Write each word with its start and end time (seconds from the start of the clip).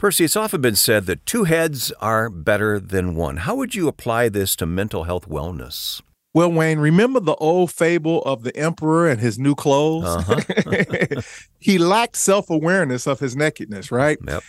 Percy, 0.00 0.24
it's 0.24 0.34
often 0.34 0.62
been 0.62 0.76
said 0.76 1.04
that 1.04 1.26
two 1.26 1.44
heads 1.44 1.92
are 2.00 2.30
better 2.30 2.80
than 2.80 3.14
one. 3.14 3.36
How 3.36 3.54
would 3.56 3.74
you 3.74 3.86
apply 3.86 4.30
this 4.30 4.56
to 4.56 4.64
mental 4.64 5.04
health 5.04 5.28
wellness? 5.28 6.00
Well, 6.32 6.50
Wayne, 6.50 6.78
remember 6.78 7.20
the 7.20 7.34
old 7.34 7.70
fable 7.70 8.22
of 8.22 8.42
the 8.42 8.56
emperor 8.56 9.10
and 9.10 9.20
his 9.20 9.38
new 9.38 9.54
clothes? 9.54 10.06
Uh-huh. 10.06 11.20
he 11.58 11.76
lacked 11.76 12.16
self 12.16 12.48
awareness 12.48 13.06
of 13.06 13.20
his 13.20 13.36
nakedness, 13.36 13.92
right? 13.92 14.16
Yep. 14.26 14.42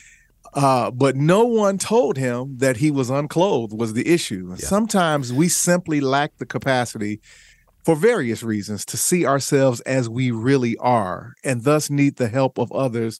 Uh, 0.53 0.89
but 0.89 1.17
no 1.17 1.43
one 1.43 1.77
told 1.77 2.15
him 2.15 2.59
that 2.59 2.77
he 2.77 2.89
was 2.89 3.09
unclothed 3.09 3.77
was 3.77 3.91
the 3.91 4.07
issue. 4.07 4.51
Yeah. 4.51 4.65
Sometimes 4.65 5.33
we 5.33 5.49
simply 5.49 5.99
lack 5.99 6.37
the 6.37 6.45
capacity 6.45 7.19
for 7.83 7.97
various 7.97 8.41
reasons 8.41 8.85
to 8.85 8.95
see 8.95 9.25
ourselves 9.25 9.81
as 9.81 10.07
we 10.07 10.31
really 10.31 10.77
are 10.77 11.33
and 11.43 11.65
thus 11.65 11.89
need 11.89 12.15
the 12.15 12.29
help 12.29 12.57
of 12.57 12.71
others 12.71 13.19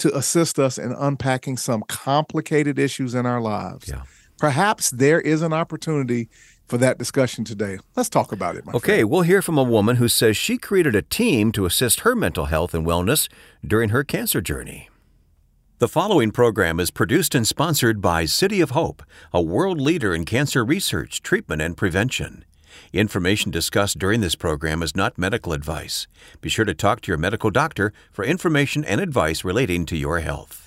to 0.00 0.16
assist 0.16 0.58
us 0.58 0.78
in 0.78 0.92
unpacking 0.92 1.56
some 1.56 1.82
complicated 1.88 2.78
issues 2.78 3.14
in 3.14 3.26
our 3.26 3.40
lives. 3.40 3.88
Yeah. 3.88 4.02
Perhaps 4.38 4.90
there 4.90 5.20
is 5.20 5.42
an 5.42 5.52
opportunity 5.52 6.28
for 6.66 6.78
that 6.78 6.98
discussion 6.98 7.44
today. 7.44 7.78
Let's 7.96 8.08
talk 8.08 8.32
about 8.32 8.56
it. 8.56 8.64
okay, 8.68 8.98
friend. 8.98 9.10
we'll 9.10 9.22
hear 9.22 9.42
from 9.42 9.58
a 9.58 9.62
woman 9.62 9.96
who 9.96 10.08
says 10.08 10.36
she 10.36 10.56
created 10.56 10.94
a 10.94 11.02
team 11.02 11.52
to 11.52 11.66
assist 11.66 12.00
her 12.00 12.14
mental 12.14 12.46
health 12.46 12.74
and 12.74 12.86
wellness 12.86 13.28
during 13.66 13.90
her 13.90 14.04
cancer 14.04 14.40
journey. 14.40 14.88
The 15.78 15.88
following 15.88 16.30
program 16.30 16.78
is 16.78 16.90
produced 16.90 17.34
and 17.34 17.46
sponsored 17.46 18.00
by 18.00 18.24
City 18.24 18.60
of 18.60 18.70
Hope, 18.70 19.02
a 19.32 19.42
world 19.42 19.80
leader 19.80 20.14
in 20.14 20.24
cancer 20.24 20.64
research, 20.64 21.22
treatment, 21.22 21.62
and 21.62 21.76
prevention. 21.76 22.44
Information 22.92 23.52
discussed 23.52 24.00
during 24.00 24.20
this 24.20 24.34
program 24.34 24.82
is 24.82 24.96
not 24.96 25.16
medical 25.16 25.52
advice. 25.52 26.08
Be 26.40 26.48
sure 26.48 26.64
to 26.64 26.74
talk 26.74 27.00
to 27.02 27.12
your 27.12 27.18
medical 27.18 27.48
doctor 27.48 27.92
for 28.10 28.24
information 28.24 28.84
and 28.84 29.00
advice 29.00 29.44
relating 29.44 29.86
to 29.86 29.96
your 29.96 30.18
health. 30.18 30.60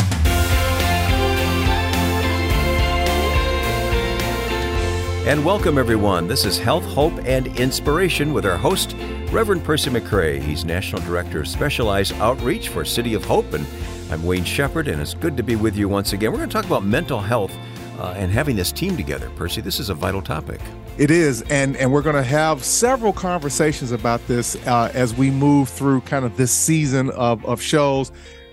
And 5.28 5.44
welcome, 5.44 5.78
everyone. 5.78 6.28
This 6.28 6.46
is 6.46 6.58
Health, 6.58 6.86
Hope, 6.86 7.14
and 7.26 7.48
Inspiration 7.60 8.32
with 8.32 8.46
our 8.46 8.58
host, 8.58 8.96
Reverend 9.30 9.66
Percy 9.66 9.90
McCray. 9.90 10.42
He's 10.42 10.64
National 10.64 11.02
Director 11.02 11.42
of 11.42 11.50
Specialized 11.50 12.14
Outreach 12.14 12.70
for 12.70 12.86
City 12.86 13.16
of 13.16 13.26
Hope, 13.26 13.52
and 13.52 13.68
I'm 14.10 14.24
Wayne 14.24 14.46
Shepherd, 14.46 14.88
and 14.88 15.02
it's 15.02 15.14
good 15.14 15.36
to 15.36 15.44
be 15.44 15.58
with 15.58 15.76
you 15.76 15.90
once 15.90 16.14
again. 16.14 16.32
We're 16.32 16.38
going 16.38 16.50
to 16.50 16.54
talk 16.54 16.66
about 16.66 16.86
mental 16.86 17.20
health 17.20 17.54
uh, 18.00 18.14
and 18.16 18.32
having 18.32 18.56
this 18.56 18.72
team 18.72 18.96
together. 18.96 19.30
Percy, 19.32 19.60
this 19.60 19.82
is 19.82 19.90
a 19.90 19.94
vital 19.94 20.22
topic. 20.22 20.62
It 20.96 21.10
is, 21.10 21.42
and 21.50 21.76
and 21.78 21.92
we're 21.92 22.04
going 22.04 22.16
to 22.16 22.22
have 22.22 22.64
several 22.64 23.14
conversations 23.14 23.92
about 23.92 24.26
this 24.28 24.56
uh, 24.68 24.92
as 24.94 25.16
we 25.16 25.32
move 25.32 25.68
through 25.68 26.02
kind 26.02 26.24
of 26.24 26.38
this 26.38 26.52
season 26.52 27.10
of 27.12 27.44
of 27.46 27.60
shows. 27.60 28.12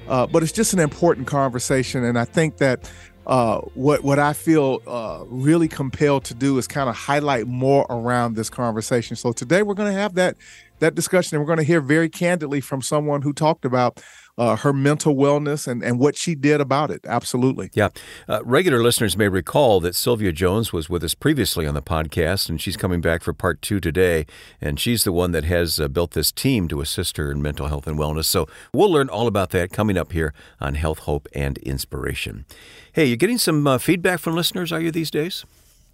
Uh, 0.08 0.26
but 0.26 0.42
it's 0.42 0.50
just 0.50 0.72
an 0.72 0.78
important 0.78 1.26
conversation, 1.26 2.02
and 2.02 2.18
I 2.18 2.24
think 2.24 2.56
that 2.56 2.90
uh, 3.26 3.58
what 3.74 4.04
what 4.04 4.18
I 4.18 4.32
feel 4.32 4.80
uh, 4.86 5.24
really 5.26 5.68
compelled 5.68 6.24
to 6.24 6.34
do 6.34 6.56
is 6.56 6.66
kind 6.66 6.88
of 6.88 6.96
highlight 6.96 7.46
more 7.46 7.84
around 7.90 8.36
this 8.36 8.48
conversation. 8.48 9.16
So 9.16 9.32
today 9.32 9.62
we're 9.62 9.74
going 9.74 9.92
to 9.92 10.00
have 10.00 10.14
that 10.14 10.38
that 10.78 10.94
discussion, 10.94 11.36
and 11.36 11.42
we're 11.42 11.54
going 11.54 11.64
to 11.64 11.70
hear 11.70 11.82
very 11.82 12.08
candidly 12.08 12.62
from 12.62 12.80
someone 12.80 13.20
who 13.20 13.34
talked 13.34 13.66
about 13.66 14.02
uh, 14.40 14.56
her 14.56 14.72
mental 14.72 15.14
wellness 15.14 15.68
and, 15.68 15.84
and 15.84 15.98
what 15.98 16.16
she 16.16 16.34
did 16.34 16.62
about 16.62 16.90
it. 16.90 17.02
Absolutely. 17.04 17.68
Yeah. 17.74 17.90
Uh, 18.26 18.40
regular 18.42 18.82
listeners 18.82 19.14
may 19.14 19.28
recall 19.28 19.80
that 19.80 19.94
Sylvia 19.94 20.32
Jones 20.32 20.72
was 20.72 20.88
with 20.88 21.04
us 21.04 21.14
previously 21.14 21.66
on 21.66 21.74
the 21.74 21.82
podcast, 21.82 22.48
and 22.48 22.58
she's 22.58 22.78
coming 22.78 23.02
back 23.02 23.22
for 23.22 23.34
part 23.34 23.60
two 23.60 23.80
today. 23.80 24.24
And 24.58 24.80
she's 24.80 25.04
the 25.04 25.12
one 25.12 25.32
that 25.32 25.44
has 25.44 25.78
uh, 25.78 25.88
built 25.88 26.12
this 26.12 26.32
team 26.32 26.68
to 26.68 26.80
assist 26.80 27.18
her 27.18 27.30
in 27.30 27.42
mental 27.42 27.66
health 27.66 27.86
and 27.86 27.98
wellness. 27.98 28.24
So 28.24 28.48
we'll 28.72 28.90
learn 28.90 29.10
all 29.10 29.26
about 29.26 29.50
that 29.50 29.72
coming 29.72 29.98
up 29.98 30.12
here 30.12 30.32
on 30.58 30.74
Health, 30.74 31.00
Hope, 31.00 31.28
and 31.34 31.58
Inspiration. 31.58 32.46
Hey, 32.94 33.04
you're 33.04 33.18
getting 33.18 33.38
some 33.38 33.66
uh, 33.66 33.76
feedback 33.76 34.20
from 34.20 34.34
listeners, 34.34 34.72
are 34.72 34.80
you, 34.80 34.90
these 34.90 35.10
days? 35.10 35.44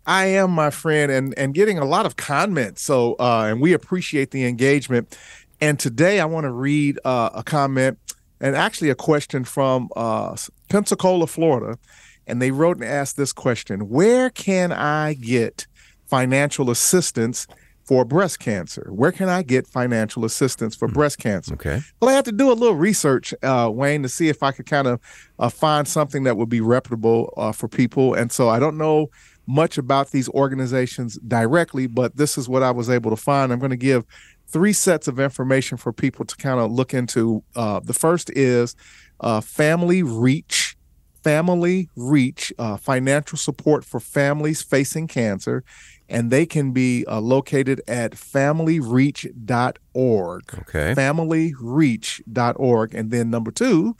I 0.06 0.27
am, 0.27 0.53
my 0.53 0.70
friend, 0.70 1.10
and 1.10 1.36
and 1.36 1.53
getting 1.53 1.78
a 1.78 1.84
lot 1.84 2.06
of 2.06 2.14
comments. 2.14 2.81
So, 2.83 3.16
uh, 3.19 3.48
and 3.50 3.60
we 3.60 3.72
appreciate 3.72 4.31
the 4.31 4.47
engagement. 4.47 5.19
And 5.60 5.81
today, 5.81 6.20
I 6.20 6.26
want 6.26 6.44
to 6.44 6.53
read 6.53 7.00
uh, 7.04 7.31
a 7.34 7.43
comment 7.43 7.99
and 8.41 8.56
actually 8.56 8.91
a 8.91 8.94
question 8.94 9.44
from 9.44 9.88
uh, 9.97 10.36
Pensacola, 10.69 11.26
Florida. 11.26 11.78
And 12.26 12.42
they 12.42 12.50
wrote 12.50 12.76
and 12.76 12.84
asked 12.84 13.16
this 13.16 13.32
question 13.32 13.88
Where 13.88 14.30
can 14.30 14.72
I 14.72 15.14
get 15.14 15.66
financial 16.06 16.70
assistance 16.70 17.46
for 17.86 18.04
breast 18.04 18.41
cancer? 18.41 18.88
Where 18.91 19.12
can 19.12 19.28
I 19.28 19.42
get 19.42 19.66
financial 19.66 20.25
assistance 20.25 20.75
for 20.75 20.88
mm. 20.88 20.94
breast 20.94 21.19
cancer? 21.19 21.54
Okay. 21.54 21.80
Well, 22.00 22.10
I 22.10 22.14
had 22.14 22.25
to 22.25 22.32
do 22.32 22.50
a 22.50 22.54
little 22.54 22.75
research, 22.75 23.32
uh, 23.42 23.70
Wayne, 23.72 24.02
to 24.02 24.08
see 24.08 24.28
if 24.28 24.42
I 24.42 24.50
could 24.50 24.66
kind 24.66 24.88
of 24.88 25.00
uh, 25.38 25.48
find 25.48 25.86
something 25.86 26.25
that 26.25 26.36
would 26.36 26.48
be 26.48 26.60
reputable 26.60 27.32
uh, 27.36 27.52
for 27.52 27.69
people. 27.69 28.14
And 28.14 28.32
so 28.32 28.48
I 28.48 28.58
don't 28.58 28.76
know 28.76 29.08
much 29.46 29.78
about 29.78 30.10
these 30.10 30.28
organizations 30.30 31.16
directly, 31.28 31.86
but 31.86 32.16
this 32.16 32.36
is 32.36 32.48
what 32.48 32.64
I 32.64 32.72
was 32.72 32.91
able 32.91 33.10
to 33.10 33.16
find. 33.16 33.52
I'm 33.52 33.60
going 33.60 33.70
to 33.70 33.76
give 33.76 34.04
three 34.46 34.72
sets 34.72 35.08
of 35.08 35.18
information 35.18 35.76
for 35.76 35.92
people 35.92 36.24
to 36.24 36.36
kind 36.36 36.60
of 36.60 36.70
look 36.70 36.94
into. 36.94 37.42
Uh, 37.54 37.80
the 37.80 37.92
first 37.92 38.30
is 38.30 38.76
uh, 39.20 39.40
Family 39.40 40.02
Reach, 40.02 40.76
Family 41.22 41.88
Reach, 41.96 42.52
uh, 42.58 42.76
financial 42.76 43.38
support 43.38 43.84
for 43.84 44.00
families 44.00 44.62
facing 44.62 45.08
cancer. 45.08 45.64
And 46.08 46.30
they 46.30 46.46
can 46.46 46.70
be 46.70 47.04
uh, 47.06 47.20
located 47.20 47.82
at 47.88 48.12
familyreach.org. 48.12 50.42
Okay. 50.60 50.94
Familyreach.org. 50.94 52.94
And 52.94 53.10
then 53.10 53.28
number 53.28 53.50
two 53.50 53.96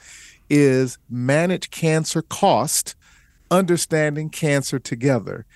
is 0.49 0.99
Manage 1.11 1.71
Cancer 1.71 2.23
Cost, 2.23 2.95
Understanding 3.51 4.31
Cancer 4.31 4.79
Together. 4.79 5.47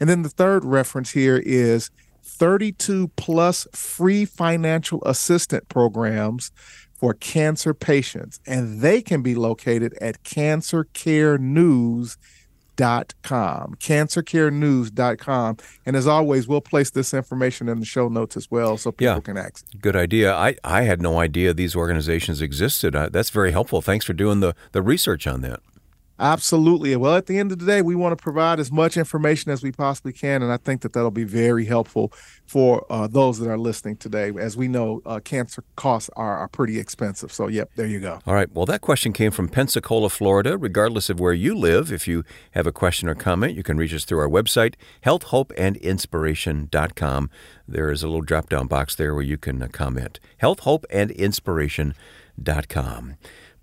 And 0.00 0.08
then 0.08 0.22
the 0.22 0.28
third 0.28 0.64
reference 0.64 1.12
here 1.12 1.40
is 1.44 1.92
32 2.24 3.12
plus 3.16 3.68
free 3.72 4.24
financial 4.24 5.00
assistance 5.04 5.64
programs 5.68 6.50
for 6.94 7.14
cancer 7.14 7.72
patients. 7.74 8.40
And 8.46 8.80
they 8.80 9.02
can 9.02 9.22
be 9.22 9.36
located 9.36 9.96
at 10.00 10.24
cancercarenews.com 10.24 12.16
cancercarenews.com 12.76 13.76
cancercarenews.com 13.76 15.56
and 15.86 15.96
as 15.96 16.06
always 16.06 16.48
we'll 16.48 16.60
place 16.60 16.90
this 16.90 17.14
information 17.14 17.68
in 17.68 17.80
the 17.80 17.86
show 17.86 18.08
notes 18.08 18.36
as 18.36 18.50
well 18.50 18.76
so 18.76 18.92
people 18.92 19.14
yeah, 19.14 19.20
can 19.20 19.36
access 19.36 19.68
good 19.80 19.96
idea. 19.96 20.34
I 20.34 20.56
i 20.64 20.82
had 20.82 21.00
no 21.00 21.18
idea 21.18 21.52
these 21.54 21.76
organizations 21.76 22.40
existed. 22.40 22.94
Uh, 22.94 23.08
that's 23.10 23.30
very 23.30 23.52
helpful. 23.52 23.82
Thanks 23.82 24.04
for 24.04 24.12
doing 24.12 24.40
the 24.40 24.54
the 24.72 24.82
research 24.82 25.26
on 25.26 25.40
that 25.42 25.60
Absolutely. 26.18 26.94
Well, 26.94 27.16
at 27.16 27.26
the 27.26 27.38
end 27.38 27.50
of 27.50 27.58
the 27.58 27.64
day, 27.66 27.82
we 27.82 27.96
want 27.96 28.16
to 28.16 28.22
provide 28.22 28.60
as 28.60 28.70
much 28.70 28.96
information 28.96 29.50
as 29.50 29.64
we 29.64 29.72
possibly 29.72 30.12
can, 30.12 30.42
and 30.42 30.52
I 30.52 30.58
think 30.58 30.82
that 30.82 30.92
that'll 30.92 31.10
be 31.10 31.24
very 31.24 31.64
helpful 31.64 32.12
for 32.46 32.86
uh, 32.88 33.08
those 33.08 33.40
that 33.40 33.50
are 33.50 33.58
listening 33.58 33.96
today. 33.96 34.30
As 34.38 34.56
we 34.56 34.68
know, 34.68 35.02
uh, 35.06 35.18
cancer 35.18 35.64
costs 35.74 36.08
are, 36.14 36.38
are 36.38 36.46
pretty 36.46 36.78
expensive. 36.78 37.32
So, 37.32 37.48
yep, 37.48 37.70
there 37.74 37.86
you 37.86 37.98
go. 37.98 38.20
All 38.26 38.34
right. 38.34 38.48
Well, 38.52 38.66
that 38.66 38.80
question 38.80 39.12
came 39.12 39.32
from 39.32 39.48
Pensacola, 39.48 40.08
Florida. 40.08 40.56
Regardless 40.56 41.10
of 41.10 41.18
where 41.18 41.32
you 41.32 41.56
live, 41.56 41.90
if 41.90 42.06
you 42.06 42.22
have 42.52 42.68
a 42.68 42.72
question 42.72 43.08
or 43.08 43.16
comment, 43.16 43.56
you 43.56 43.64
can 43.64 43.76
reach 43.76 43.92
us 43.92 44.04
through 44.04 44.20
our 44.20 44.28
website, 44.28 44.74
healthhopeandinspiration.com. 45.04 47.30
There 47.66 47.90
is 47.90 48.04
a 48.04 48.06
little 48.06 48.22
drop 48.22 48.48
down 48.48 48.68
box 48.68 48.94
there 48.94 49.14
where 49.14 49.24
you 49.24 49.36
can 49.36 49.60
uh, 49.60 49.66
comment. 49.68 50.20
Healthhopeandinspiration.com. 50.40 53.14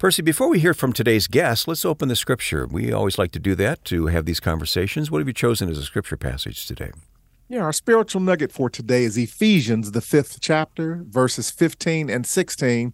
Percy, 0.02 0.24
before 0.24 0.50
we 0.50 0.60
hear 0.60 0.74
from 0.74 0.94
today's 0.94 1.28
guest, 1.28 1.68
let's 1.68 1.86
open 1.86 2.08
the 2.10 2.16
scripture. 2.16 2.66
We 2.66 2.92
always 2.92 3.20
like 3.20 3.32
to 3.34 3.40
do 3.40 3.54
that 3.54 3.86
to 3.86 4.08
have 4.08 4.26
these 4.26 4.40
conversations. 4.40 5.12
What 5.12 5.20
have 5.20 5.28
you 5.28 5.34
chosen 5.34 5.70
as 5.70 5.78
a 5.78 5.84
scripture 5.84 6.18
passage 6.18 6.66
today? 6.66 6.90
Yeah, 7.50 7.62
our 7.62 7.72
spiritual 7.72 8.20
nugget 8.20 8.52
for 8.52 8.68
today 8.68 9.04
is 9.04 9.16
Ephesians, 9.16 9.92
the 9.92 10.02
fifth 10.02 10.40
chapter, 10.42 11.06
verses 11.08 11.52
15 11.52 12.10
and 12.10 12.26
16. 12.26 12.94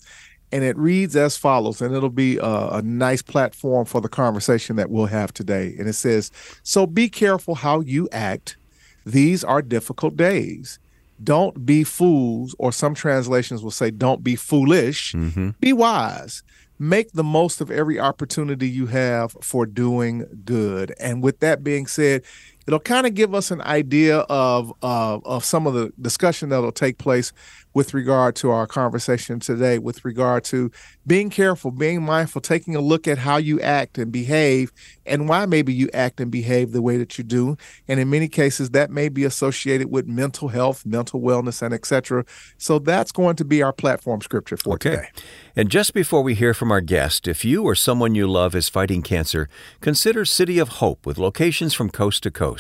And 0.52 0.64
it 0.66 0.78
reads 0.78 1.16
as 1.16 1.38
follows, 1.38 1.82
and 1.82 1.96
it'll 1.96 2.10
be 2.10 2.40
a, 2.40 2.68
a, 2.72 2.82
nice 2.82 3.22
platform 3.22 3.86
for 3.86 4.02
the 4.02 4.10
conversation 4.10 4.76
that 4.76 4.90
we'll 4.90 5.06
have 5.06 5.34
today. 5.34 5.76
And 5.80 5.88
it 5.88 5.94
says, 5.94 6.30
So 6.64 6.86
be 6.86 7.08
careful 7.08 7.56
how 7.56 7.80
you 7.80 8.10
act. 8.12 8.58
These 9.06 9.46
are 9.46 9.62
difficult 9.62 10.18
days. 10.18 10.78
Don't 11.24 11.66
be 11.66 11.86
fools, 11.86 12.54
or 12.60 12.74
some 12.74 12.94
translations 12.94 13.64
will 13.64 13.72
say, 13.72 13.92
Don't 13.92 14.26
be 14.26 14.36
foolish. 14.36 15.14
Mm-hmm. 15.14 15.52
Be 15.62 15.72
wise 15.72 16.44
make 16.80 17.12
the 17.14 17.24
most 17.24 17.62
of 17.62 17.72
every 17.72 18.00
opportunity 18.00 18.70
you 18.70 18.88
have 18.88 19.36
for 19.42 19.66
doing 19.66 20.26
good. 20.46 20.94
And 21.00 21.24
with 21.24 21.40
that 21.40 21.64
being 21.64 21.88
said, 21.88 22.24
it'll 22.68 22.80
kind 22.80 23.08
of 23.08 23.14
give 23.14 23.34
us 23.34 23.50
an 23.50 23.62
idea 23.62 24.20
of 24.30 24.72
uh, 24.84 25.20
of 25.26 25.44
some 25.46 25.66
of 25.66 25.74
the 25.74 25.92
discussion 26.00 26.50
that'll 26.50 26.72
take 26.72 26.98
place 26.98 27.32
with 27.78 27.94
regard 27.94 28.36
to 28.36 28.50
our 28.50 28.66
conversation 28.66 29.40
today, 29.40 29.78
with 29.78 30.04
regard 30.04 30.44
to 30.44 30.72
being 31.06 31.30
careful, 31.30 31.70
being 31.70 32.02
mindful, 32.02 32.42
taking 32.42 32.76
a 32.76 32.82
look 32.82 33.08
at 33.08 33.20
how 33.20 33.38
you 33.38 33.62
act 33.62 34.00
and 34.00 34.12
behave 34.12 34.72
and 35.06 35.30
why 35.30 35.46
maybe 35.46 35.72
you 35.72 35.88
act 35.94 36.20
and 36.20 36.32
behave 36.32 36.72
the 36.72 36.82
way 36.82 36.98
that 36.98 37.20
you 37.20 37.24
do. 37.24 37.56
And 37.88 38.00
in 38.00 38.10
many 38.10 38.30
cases, 38.30 38.72
that 38.72 38.90
may 38.90 39.10
be 39.10 39.24
associated 39.24 39.92
with 39.92 40.08
mental 40.08 40.48
health, 40.48 40.88
mental 40.88 41.22
wellness, 41.22 41.62
and 41.62 41.72
etc. 41.72 42.26
So 42.58 42.80
that's 42.80 43.12
going 43.12 43.36
to 43.36 43.46
be 43.46 43.62
our 43.62 43.74
platform 43.74 44.22
scripture 44.22 44.58
for 44.58 44.74
okay. 44.74 44.90
today. 44.90 45.10
And 45.56 45.70
just 45.70 45.94
before 45.94 46.24
we 46.24 46.34
hear 46.34 46.56
from 46.56 46.72
our 46.72 46.82
guest, 46.82 47.28
if 47.28 47.46
you 47.46 47.64
or 47.64 47.76
someone 47.76 48.16
you 48.16 48.28
love 48.28 48.56
is 48.56 48.70
fighting 48.70 49.04
cancer, 49.04 49.50
consider 49.82 50.26
City 50.26 50.58
of 50.58 50.70
Hope 50.70 51.06
with 51.06 51.20
locations 51.20 51.76
from 51.76 51.92
coast 51.92 52.24
to 52.24 52.32
coast. 52.32 52.57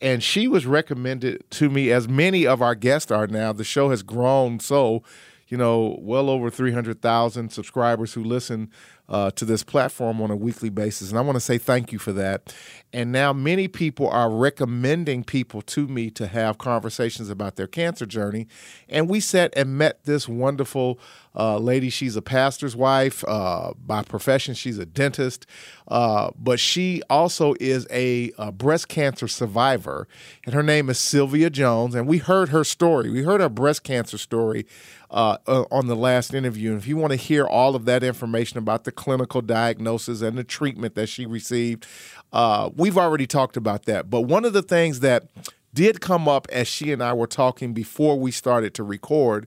And 0.00 0.22
she 0.22 0.46
was 0.46 0.66
recommended 0.66 1.42
to 1.52 1.70
me, 1.70 1.90
as 1.90 2.06
many 2.08 2.46
of 2.46 2.62
our 2.62 2.74
guests 2.74 3.10
are 3.10 3.26
now. 3.26 3.52
The 3.52 3.64
show 3.64 3.90
has 3.90 4.02
grown 4.02 4.60
so, 4.60 5.02
you 5.48 5.56
know, 5.56 5.98
well 6.00 6.30
over 6.30 6.50
300,000 6.50 7.50
subscribers 7.50 8.12
who 8.12 8.22
listen 8.22 8.70
uh, 9.08 9.30
to 9.32 9.44
this 9.44 9.62
platform 9.62 10.20
on 10.20 10.30
a 10.30 10.36
weekly 10.36 10.68
basis. 10.68 11.10
And 11.10 11.18
I 11.18 11.22
want 11.22 11.36
to 11.36 11.40
say 11.40 11.58
thank 11.58 11.92
you 11.92 11.98
for 11.98 12.12
that. 12.12 12.54
And 12.92 13.12
now 13.12 13.32
many 13.32 13.68
people 13.68 14.08
are 14.08 14.30
recommending 14.30 15.24
people 15.24 15.60
to 15.62 15.86
me 15.86 16.10
to 16.10 16.26
have 16.26 16.58
conversations 16.58 17.28
about 17.28 17.56
their 17.56 17.66
cancer 17.66 18.06
journey. 18.06 18.46
And 18.88 19.08
we 19.08 19.20
sat 19.20 19.52
and 19.56 19.76
met 19.76 20.04
this 20.04 20.28
wonderful 20.28 20.98
uh, 21.36 21.58
lady. 21.58 21.90
She's 21.90 22.16
a 22.16 22.22
pastor's 22.22 22.74
wife. 22.74 23.24
Uh, 23.26 23.72
by 23.78 24.02
profession, 24.02 24.54
she's 24.54 24.78
a 24.78 24.86
dentist. 24.86 25.46
Uh, 25.86 26.30
but 26.36 26.58
she 26.58 27.02
also 27.08 27.54
is 27.60 27.86
a, 27.90 28.32
a, 28.38 28.52
breast 28.52 28.88
cancer 28.88 29.28
survivor. 29.28 30.08
And 30.44 30.54
her 30.54 30.62
name 30.62 30.90
is 30.90 30.98
Sylvia 30.98 31.48
Jones. 31.48 31.94
And 31.94 32.06
we 32.06 32.18
heard 32.18 32.48
her 32.48 32.64
story. 32.64 33.10
We 33.10 33.22
heard 33.22 33.40
her 33.40 33.48
breast 33.48 33.84
cancer 33.84 34.18
story 34.18 34.66
uh, 35.10 35.38
uh, 35.46 35.64
on 35.70 35.86
the 35.86 35.96
last 35.96 36.34
interview. 36.34 36.72
And 36.72 36.80
if 36.80 36.86
you 36.86 36.96
want 36.96 37.12
to 37.12 37.16
hear 37.16 37.46
all 37.46 37.74
of 37.74 37.84
that 37.86 38.02
information 38.02 38.58
about 38.58 38.84
the 38.84 38.92
clinical 38.98 39.40
diagnosis 39.40 40.20
and 40.20 40.36
the 40.36 40.44
treatment 40.44 40.96
that 40.96 41.08
she 41.08 41.24
received, 41.24 41.86
uh, 42.32 42.68
we've 42.76 42.98
already 42.98 43.26
talked 43.26 43.56
about 43.56 43.84
that. 43.84 44.10
But 44.10 44.22
one 44.22 44.44
of 44.44 44.52
the 44.52 44.60
things 44.60 45.00
that 45.00 45.28
did 45.72 46.00
come 46.00 46.28
up 46.28 46.46
as 46.50 46.66
she 46.66 46.92
and 46.92 47.02
I 47.02 47.12
were 47.12 47.28
talking 47.28 47.72
before 47.72 48.18
we 48.18 48.32
started 48.32 48.74
to 48.74 48.82
record 48.82 49.46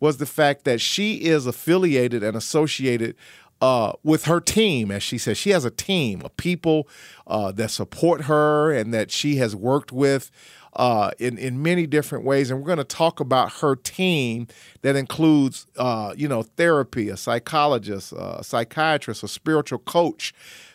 was 0.00 0.18
the 0.18 0.26
fact 0.26 0.64
that 0.64 0.80
she 0.80 1.14
is 1.16 1.46
affiliated 1.46 2.22
and 2.22 2.36
associated 2.36 3.14
uh, 3.60 3.92
with 4.02 4.24
her 4.24 4.40
team, 4.40 4.90
as 4.90 5.02
she 5.02 5.18
says. 5.18 5.36
She 5.36 5.50
has 5.50 5.64
a 5.64 5.70
team 5.70 6.22
of 6.24 6.36
people 6.36 6.88
uh, 7.26 7.52
that 7.52 7.70
support 7.70 8.22
her 8.22 8.72
and 8.72 8.94
that 8.94 9.10
she 9.10 9.36
has 9.36 9.56
worked 9.56 9.92
with 9.92 10.30
uh, 10.74 11.10
in 11.18 11.38
in 11.38 11.62
many 11.62 11.86
different 11.86 12.24
ways, 12.24 12.50
and 12.50 12.60
we're 12.60 12.66
going 12.66 12.78
to 12.78 12.84
talk 12.84 13.20
about 13.20 13.52
her 13.54 13.74
team 13.74 14.46
that 14.82 14.96
includes, 14.96 15.66
uh, 15.76 16.14
you 16.16 16.28
know, 16.28 16.42
therapy, 16.42 17.08
a 17.08 17.16
psychologist, 17.16 18.12
a 18.12 18.44
psychiatrist, 18.44 19.22
a 19.22 19.28
spiritual 19.28 19.78
coach. 19.80 20.32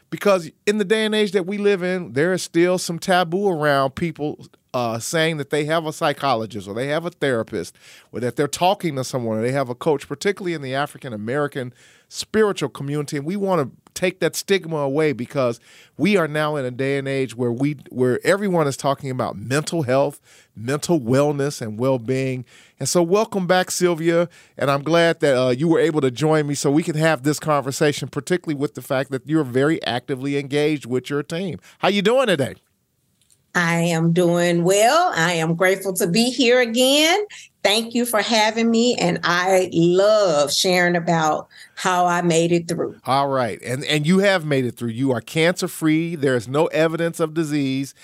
Because 0.10 0.52
in 0.68 0.78
the 0.78 0.86
day 0.86 1.06
and 1.06 1.16
age 1.16 1.32
that 1.32 1.48
we 1.48 1.58
live 1.58 1.82
in, 1.82 2.14
there 2.14 2.34
is 2.34 2.44
still 2.44 2.78
some 2.78 3.00
taboo 3.00 3.50
around 3.50 3.96
people 3.96 4.46
uh, 4.74 5.00
saying 5.00 5.38
that 5.38 5.50
they 5.50 5.66
have 5.66 5.86
a 5.86 5.94
psychologist 5.94 6.68
or 6.68 6.74
they 6.74 6.88
have 6.88 7.06
a 7.06 7.10
therapist 7.10 7.76
or 8.12 8.20
that 8.20 8.36
they're 8.36 8.48
talking 8.48 8.96
to 8.96 9.04
someone 9.04 9.38
or 9.38 9.42
they 9.42 9.52
have 9.52 9.70
a 9.70 9.76
coach, 9.76 10.08
particularly 10.08 10.54
in 10.54 10.62
the 10.62 10.76
African 10.76 11.14
American 11.14 11.74
spiritual 12.14 12.70
community. 12.70 13.18
And 13.18 13.26
we 13.26 13.36
want 13.36 13.62
to 13.62 13.92
take 13.94 14.20
that 14.20 14.36
stigma 14.36 14.78
away 14.78 15.14
because 15.14 15.60
we 15.98 16.18
are 16.18 16.28
now 16.28 16.56
in 16.56 16.66
a 16.66 16.72
day 16.72 16.98
and 16.98 17.08
age 17.08 17.36
where 17.36 17.52
we 17.52 17.78
where 17.90 18.20
everyone 18.24 18.68
is 18.68 18.78
talking 18.78 19.10
about 19.10 19.36
mental 19.36 19.84
health, 19.84 20.20
mental 20.56 21.00
wellness, 21.00 21.62
and 21.62 21.80
well-being. 21.80 22.46
And 22.80 22.88
so, 22.88 23.02
welcome 23.02 23.48
back, 23.48 23.72
Sylvia. 23.72 24.30
And 24.58 24.70
I'm 24.70 24.84
glad 24.84 25.20
that 25.22 25.38
uh, 25.38 25.50
you 25.50 25.68
were 25.68 25.80
able 25.80 26.02
to 26.02 26.12
join 26.12 26.48
me 26.48 26.56
so 26.56 26.72
we 26.72 26.84
can 26.84 26.96
have 26.96 27.24
this 27.24 27.40
conversation, 27.40 28.08
particularly 28.08 28.60
with 28.60 28.76
the 28.76 28.82
fact 28.82 29.12
that 29.12 29.28
you're 29.28 29.44
very 29.44 29.84
actively 29.84 30.38
engaged 30.38 30.86
with 30.86 31.10
your 31.10 31.24
team. 31.24 31.60
How 31.80 31.88
you 31.88 32.02
doing 32.02 32.28
today? 32.28 32.56
I 33.56 33.82
am 33.82 34.14
doing 34.14 34.64
well. 34.64 35.12
I 35.16 35.34
am 35.34 35.56
grateful 35.56 35.94
to 35.94 36.08
be 36.08 36.32
here 36.32 36.60
again. 36.60 37.24
Thank 37.64 37.96
you 37.96 38.06
for 38.06 38.22
having 38.22 38.70
me. 38.70 38.96
And 38.96 39.20
I 39.24 39.70
love 39.72 40.52
sharing 40.54 40.98
about 40.98 41.48
how 41.76 42.06
I 42.06 42.22
made 42.22 42.52
it 42.52 42.68
through. 42.68 42.98
All 43.06 43.30
right. 43.30 43.62
And 43.64 43.86
and 43.86 44.06
you 44.06 44.20
have 44.20 44.46
made 44.46 44.66
it 44.66 44.76
through. 44.76 44.90
You 44.90 45.12
are 45.12 45.22
cancer 45.22 45.70
free. 45.70 46.16
There 46.16 46.36
is 46.36 46.48
no 46.48 46.68
evidence 46.68 47.20
of 47.22 47.34
disease. 47.34 47.96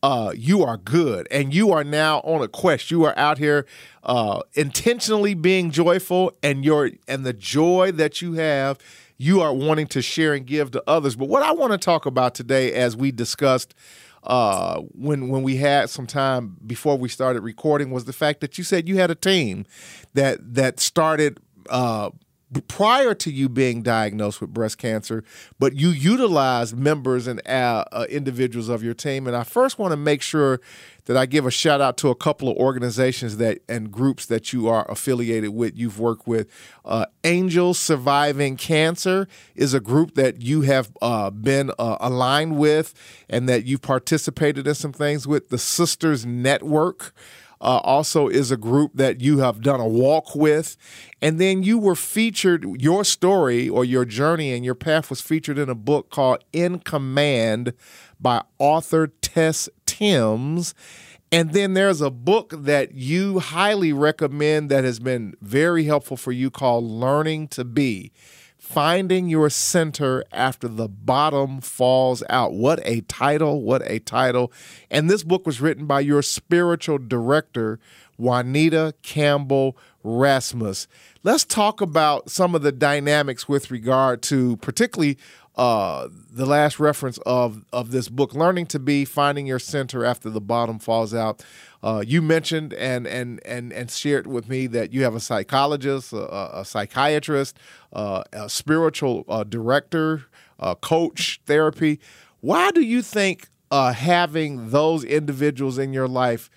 Uh, 0.00 0.32
you 0.36 0.62
are 0.62 0.76
good 0.76 1.26
and 1.28 1.52
you 1.52 1.72
are 1.72 1.82
now 1.82 2.18
on 2.20 2.40
a 2.40 2.46
quest 2.46 2.88
you 2.88 3.02
are 3.02 3.18
out 3.18 3.36
here 3.36 3.66
uh, 4.04 4.40
intentionally 4.54 5.34
being 5.34 5.72
joyful 5.72 6.32
and 6.40 6.64
your 6.64 6.92
and 7.08 7.26
the 7.26 7.32
joy 7.32 7.90
that 7.90 8.22
you 8.22 8.34
have 8.34 8.78
you 9.16 9.40
are 9.40 9.52
wanting 9.52 9.88
to 9.88 10.00
share 10.00 10.34
and 10.34 10.46
give 10.46 10.70
to 10.70 10.80
others 10.86 11.16
but 11.16 11.28
what 11.28 11.42
i 11.42 11.50
want 11.50 11.72
to 11.72 11.78
talk 11.78 12.06
about 12.06 12.32
today 12.32 12.72
as 12.74 12.96
we 12.96 13.10
discussed 13.10 13.74
uh, 14.28 14.82
when 14.92 15.28
when 15.28 15.42
we 15.42 15.56
had 15.56 15.88
some 15.90 16.06
time 16.06 16.56
before 16.66 16.96
we 16.96 17.08
started 17.08 17.40
recording 17.42 17.90
was 17.90 18.04
the 18.04 18.12
fact 18.12 18.40
that 18.40 18.58
you 18.58 18.64
said 18.64 18.86
you 18.86 18.98
had 18.98 19.10
a 19.10 19.14
team 19.14 19.64
that 20.14 20.38
that 20.54 20.78
started 20.78 21.40
uh, 21.70 22.10
prior 22.66 23.14
to 23.14 23.30
you 23.30 23.48
being 23.48 23.82
diagnosed 23.82 24.40
with 24.40 24.52
breast 24.54 24.78
cancer, 24.78 25.22
but 25.58 25.74
you 25.76 25.90
utilized 25.90 26.76
members 26.76 27.26
and 27.26 27.46
uh, 27.46 27.84
uh, 27.92 28.06
individuals 28.08 28.68
of 28.68 28.82
your 28.82 28.94
team. 28.94 29.26
And 29.26 29.36
I 29.36 29.44
first 29.44 29.78
want 29.78 29.92
to 29.92 29.96
make 29.96 30.22
sure 30.22 30.60
that 31.04 31.16
I 31.16 31.26
give 31.26 31.46
a 31.46 31.50
shout 31.50 31.80
out 31.80 31.96
to 31.98 32.08
a 32.08 32.14
couple 32.14 32.50
of 32.50 32.56
organizations 32.56 33.38
that 33.38 33.60
and 33.68 33.90
groups 33.90 34.26
that 34.26 34.52
you 34.52 34.68
are 34.68 34.90
affiliated 34.90 35.50
with. 35.50 35.76
You've 35.76 35.98
worked 35.98 36.26
with 36.26 36.48
uh, 36.84 37.06
Angels 37.24 37.78
Surviving 37.78 38.56
Cancer 38.56 39.26
is 39.54 39.74
a 39.74 39.80
group 39.80 40.14
that 40.14 40.42
you 40.42 40.62
have 40.62 40.90
uh, 41.00 41.30
been 41.30 41.70
uh, 41.78 41.96
aligned 42.00 42.58
with 42.58 42.94
and 43.28 43.48
that 43.48 43.64
you've 43.64 43.82
participated 43.82 44.66
in 44.66 44.74
some 44.74 44.92
things 44.92 45.26
with. 45.26 45.48
The 45.48 45.58
Sisters 45.58 46.26
Network 46.26 47.14
uh, 47.60 47.80
also 47.82 48.28
is 48.28 48.50
a 48.50 48.56
group 48.56 48.92
that 48.94 49.20
you 49.20 49.38
have 49.38 49.60
done 49.60 49.80
a 49.80 49.88
walk 49.88 50.34
with. 50.34 50.76
And 51.20 51.40
then 51.40 51.62
you 51.62 51.78
were 51.78 51.96
featured, 51.96 52.64
your 52.80 53.04
story 53.04 53.68
or 53.68 53.84
your 53.84 54.04
journey 54.04 54.52
and 54.52 54.64
your 54.64 54.74
path 54.74 55.10
was 55.10 55.20
featured 55.20 55.58
in 55.58 55.68
a 55.68 55.74
book 55.74 56.10
called 56.10 56.44
In 56.52 56.78
Command 56.78 57.72
by 58.20 58.42
author 58.58 59.08
Tess 59.08 59.68
Timms. 59.86 60.74
And 61.30 61.52
then 61.52 61.74
there's 61.74 62.00
a 62.00 62.10
book 62.10 62.54
that 62.56 62.94
you 62.94 63.38
highly 63.38 63.92
recommend 63.92 64.70
that 64.70 64.84
has 64.84 64.98
been 64.98 65.34
very 65.42 65.84
helpful 65.84 66.16
for 66.16 66.32
you 66.32 66.50
called 66.50 66.84
Learning 66.84 67.48
to 67.48 67.64
Be. 67.64 68.12
Finding 68.68 69.30
Your 69.30 69.48
Center 69.48 70.22
After 70.30 70.68
the 70.68 70.88
Bottom 70.88 71.62
Falls 71.62 72.22
Out. 72.28 72.52
What 72.52 72.80
a 72.84 73.00
title! 73.00 73.62
What 73.62 73.80
a 73.86 73.98
title. 73.98 74.52
And 74.90 75.08
this 75.08 75.24
book 75.24 75.46
was 75.46 75.58
written 75.58 75.86
by 75.86 76.00
your 76.00 76.20
spiritual 76.20 76.98
director, 76.98 77.80
Juanita 78.18 78.92
Campbell 79.02 79.74
Rasmus. 80.02 80.86
Let's 81.22 81.44
talk 81.44 81.80
about 81.80 82.30
some 82.30 82.54
of 82.54 82.62
the 82.62 82.72
dynamics 82.72 83.48
with 83.48 83.70
regard 83.70 84.22
to, 84.22 84.56
particularly 84.58 85.18
uh, 85.56 86.08
the 86.30 86.46
last 86.46 86.78
reference 86.78 87.18
of 87.26 87.64
of 87.72 87.90
this 87.90 88.08
book, 88.08 88.32
learning 88.32 88.66
to 88.66 88.78
be, 88.78 89.04
finding 89.04 89.44
your 89.44 89.58
center 89.58 90.04
after 90.04 90.30
the 90.30 90.40
bottom 90.40 90.78
falls 90.78 91.12
out. 91.12 91.44
Uh, 91.82 92.02
you 92.06 92.22
mentioned 92.22 92.72
and 92.74 93.08
and 93.08 93.40
and 93.44 93.72
and 93.72 93.90
shared 93.90 94.28
with 94.28 94.48
me 94.48 94.68
that 94.68 94.92
you 94.92 95.02
have 95.02 95.16
a 95.16 95.20
psychologist, 95.20 96.12
a, 96.12 96.60
a 96.60 96.64
psychiatrist, 96.64 97.58
uh, 97.92 98.22
a 98.32 98.48
spiritual 98.48 99.24
uh, 99.28 99.42
director, 99.42 100.26
a 100.60 100.76
coach, 100.76 101.40
therapy. 101.44 101.98
Why 102.40 102.70
do 102.70 102.80
you 102.80 103.02
think 103.02 103.48
uh, 103.72 103.92
having 103.92 104.70
those 104.70 105.02
individuals 105.02 105.76
in 105.76 105.92
your 105.92 106.08
life 106.08 106.50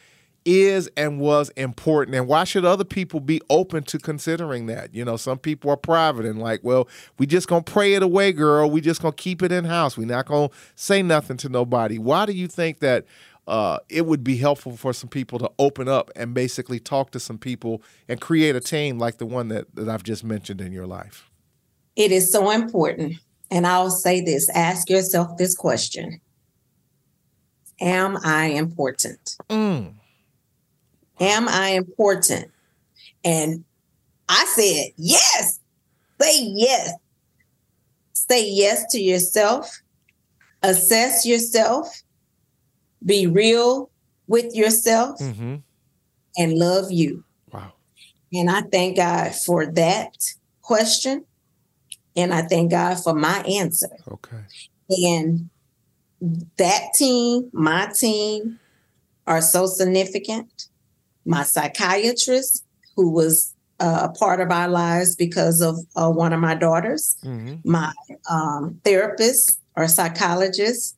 is 0.46 0.90
and 0.98 1.20
was 1.20 1.50
important 1.50 2.16
and 2.16 2.28
why 2.28 2.44
should 2.44 2.66
other 2.66 2.84
people 2.84 3.20
be 3.20 3.42
open 3.50 3.84
to 3.84 4.00
considering 4.00 4.66
that? 4.68 4.94
You 4.94 5.06
know 5.06 5.18
some 5.18 5.38
people 5.38 5.70
are 5.70 5.78
private 5.78 6.26
and 6.26 6.40
like 6.40 6.62
well 6.64 6.88
we 7.18 7.26
just 7.26 7.48
gonna 7.48 7.64
pray 7.64 7.94
it 7.94 8.04
away 8.04 8.32
girl. 8.32 8.70
We 8.70 8.82
just 8.82 9.02
gonna 9.02 9.14
keep 9.14 9.44
it 9.44 9.52
in 9.52 9.66
house 9.66 9.98
we 9.98 10.06
not 10.06 10.26
gonna 10.26 10.50
say 10.76 11.02
nothing 11.02 11.38
to 11.38 11.50
nobody. 11.50 11.98
Why 11.98 12.26
do 12.26 12.34
you 12.34 12.48
think 12.48 12.80
that 12.80 13.06
uh, 13.48 13.80
it 13.90 14.06
would 14.06 14.24
be 14.24 14.38
helpful 14.38 14.78
for 14.78 14.94
some 14.94 15.10
people 15.10 15.40
to 15.40 15.52
open 15.58 15.88
up 15.88 16.12
and 16.16 16.34
basically 16.34 16.80
talk 16.80 17.12
to 17.12 17.20
some 17.20 17.38
people 17.38 17.82
and 18.08 18.22
create 18.22 18.56
a 18.56 18.62
team 18.62 19.00
like 19.00 19.18
the 19.18 19.26
one 19.26 19.48
that, 19.48 19.66
that 19.76 19.90
i've 19.90 20.04
just 20.04 20.24
mentioned 20.24 20.62
in 20.62 20.72
your 20.72 20.88
life? 20.88 21.30
It 21.96 22.12
is 22.12 22.32
so 22.32 22.52
important 22.52 23.16
and 23.50 23.68
i'll 23.68 23.90
say 23.90 24.22
this 24.22 24.50
ask 24.56 24.90
yourself 24.90 25.38
this 25.38 25.56
question. 25.56 26.22
Am 27.82 28.18
I 28.24 28.46
important? 28.46 29.38
Mm. 29.50 29.96
Am 31.22 31.48
I 31.48 31.70
important? 31.70 32.52
And 33.24 33.64
I 34.28 34.46
said, 34.46 34.92
yes. 34.98 35.60
Say 36.20 36.40
yes. 36.42 36.94
Say 38.14 38.50
yes 38.50 38.86
to 38.92 39.00
yourself. 39.00 39.82
Assess 40.64 41.26
yourself. 41.26 42.02
Be 43.06 43.28
real 43.28 43.90
with 44.28 44.56
yourself 44.56 45.20
mm-hmm. 45.20 45.58
and 46.38 46.54
love 46.54 46.92
you. 46.92 47.24
Wow. 47.52 47.74
And 48.34 48.50
I 48.50 48.62
thank 48.62 48.98
God 48.98 49.34
for 49.36 49.66
that 49.66 50.16
question. 50.62 51.26
And 52.16 52.34
I 52.34 52.42
thank 52.44 52.72
God 52.72 53.02
for 53.04 53.14
my 53.14 53.40
answer. 53.42 53.90
Okay. 54.12 54.44
And 54.90 55.50
that 56.58 56.94
team, 56.96 57.50
my 57.54 57.92
team, 57.98 58.60
are 59.28 59.42
so 59.42 59.66
significant. 59.66 60.68
My 61.26 61.44
psychiatrist, 61.44 62.66
who 62.96 63.12
was 63.12 63.54
uh, 63.80 64.10
a 64.10 64.18
part 64.18 64.40
of 64.40 64.52
our 64.52 64.68
lives 64.68 65.16
because 65.16 65.62
of 65.62 65.78
uh, 65.96 66.10
one 66.10 66.34
of 66.34 66.40
my 66.40 66.56
daughters, 66.56 67.18
mm-hmm. 67.24 67.56
my 67.64 67.92
um, 68.30 68.80
therapist 68.84 69.60
or 69.76 69.88
psychologist, 69.88 70.96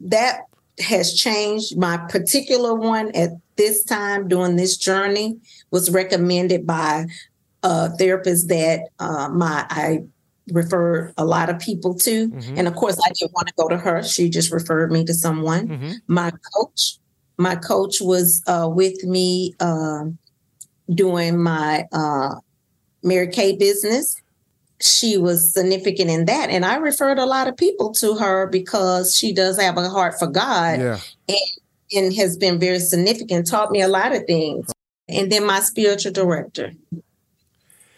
that 0.00 0.42
has 0.78 1.14
changed. 1.14 1.76
My 1.76 1.96
particular 1.96 2.74
one 2.74 3.14
at 3.14 3.30
this 3.56 3.84
time 3.84 4.28
during 4.28 4.56
this 4.56 4.76
journey 4.76 5.38
was 5.70 5.90
recommended 5.90 6.66
by 6.66 7.06
a 7.62 7.90
therapist 7.96 8.48
that 8.48 8.88
uh, 8.98 9.28
my 9.28 9.66
I 9.70 10.04
refer 10.50 11.12
a 11.16 11.24
lot 11.24 11.48
of 11.48 11.58
people 11.60 11.94
to. 11.94 12.28
Mm-hmm. 12.28 12.58
And 12.58 12.68
of 12.68 12.74
course, 12.74 12.98
I 12.98 13.10
didn't 13.12 13.32
want 13.32 13.48
to 13.48 13.54
go 13.56 13.68
to 13.68 13.78
her. 13.78 14.02
She 14.02 14.28
just 14.28 14.52
referred 14.52 14.90
me 14.90 15.04
to 15.04 15.14
someone. 15.14 15.68
Mm-hmm. 15.68 15.92
My 16.08 16.32
coach, 16.54 16.98
my 17.38 17.56
coach 17.56 18.00
was 18.00 18.42
uh, 18.46 18.68
with 18.70 19.04
me 19.04 19.54
uh, 19.60 20.04
doing 20.94 21.42
my 21.42 21.86
uh, 21.92 22.34
Mary 23.02 23.28
Kay 23.28 23.56
business. 23.56 24.20
She 24.80 25.16
was 25.16 25.52
significant 25.52 26.10
in 26.10 26.24
that. 26.26 26.50
And 26.50 26.64
I 26.64 26.76
referred 26.76 27.18
a 27.18 27.26
lot 27.26 27.48
of 27.48 27.56
people 27.56 27.92
to 27.94 28.16
her 28.16 28.46
because 28.48 29.16
she 29.16 29.32
does 29.32 29.60
have 29.60 29.78
a 29.78 29.88
heart 29.88 30.18
for 30.18 30.26
God 30.26 30.80
yeah. 30.80 30.98
and, 31.28 31.38
and 31.92 32.16
has 32.16 32.36
been 32.36 32.58
very 32.58 32.80
significant, 32.80 33.46
taught 33.46 33.70
me 33.70 33.80
a 33.80 33.88
lot 33.88 34.12
of 34.14 34.24
things. 34.26 34.70
And 35.08 35.30
then 35.30 35.46
my 35.46 35.60
spiritual 35.60 36.12
director, 36.12 36.72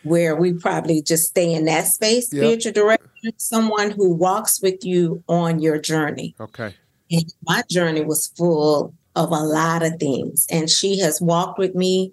where 0.03 0.37
we 0.37 0.53
probably 0.53 1.01
just 1.01 1.29
stay 1.29 1.55
in 1.55 1.65
that 1.65 1.87
space. 1.87 2.31
Yep. 2.33 2.43
Spiritual 2.43 2.73
director, 2.73 3.09
someone 3.39 3.91
who 3.91 4.13
walks 4.13 4.61
with 4.61 4.85
you 4.85 5.23
on 5.29 5.61
your 5.61 5.79
journey. 5.79 6.35
Okay. 6.39 6.75
And 7.11 7.33
my 7.47 7.63
journey 7.71 8.05
was 8.05 8.27
full 8.37 8.95
of 9.17 9.31
a 9.31 9.43
lot 9.43 9.83
of 9.83 9.99
things. 9.99 10.47
And 10.51 10.69
she 10.69 10.99
has 11.01 11.21
walked 11.21 11.59
with 11.59 11.75
me, 11.75 12.13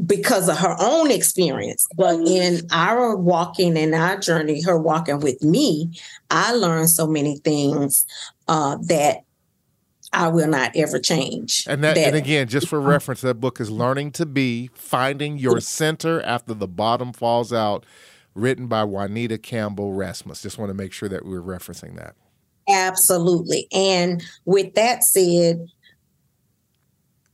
because 0.06 0.48
of 0.48 0.58
her 0.58 0.76
own 0.80 1.10
experience. 1.10 1.86
But 1.96 2.20
in 2.20 2.66
our 2.72 3.16
walking 3.16 3.78
and 3.78 3.94
our 3.94 4.18
journey, 4.18 4.62
her 4.62 4.78
walking 4.78 5.20
with 5.20 5.42
me, 5.42 5.90
I 6.30 6.52
learned 6.52 6.90
so 6.90 7.06
many 7.06 7.38
things 7.38 8.04
uh, 8.48 8.76
that 8.88 9.18
I 10.14 10.28
will 10.28 10.48
not 10.48 10.72
ever 10.74 10.98
change. 10.98 11.64
And 11.68 11.82
that, 11.84 11.96
that, 11.96 12.06
and 12.06 12.16
again, 12.16 12.48
just 12.48 12.68
for 12.68 12.80
reference, 12.80 13.20
that 13.22 13.34
book 13.34 13.60
is 13.60 13.70
Learning 13.70 14.10
to 14.12 14.26
Be, 14.26 14.70
Finding 14.74 15.38
Your 15.38 15.60
Center 15.60 16.22
After 16.22 16.54
the 16.54 16.68
Bottom 16.68 17.12
Falls 17.12 17.52
Out, 17.52 17.84
written 18.34 18.66
by 18.66 18.84
Juanita 18.84 19.38
Campbell 19.38 19.92
Rasmus. 19.92 20.42
Just 20.42 20.58
want 20.58 20.70
to 20.70 20.74
make 20.74 20.92
sure 20.92 21.08
that 21.08 21.24
we're 21.24 21.42
referencing 21.42 21.96
that. 21.96 22.14
Absolutely. 22.68 23.66
And 23.72 24.22
with 24.44 24.74
that 24.74 25.04
said, 25.04 25.66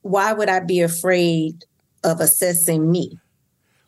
why 0.02 0.32
would 0.32 0.48
I 0.48 0.60
be 0.60 0.80
afraid 0.80 1.64
of 2.04 2.20
assessing 2.20 2.90
me. 2.90 3.18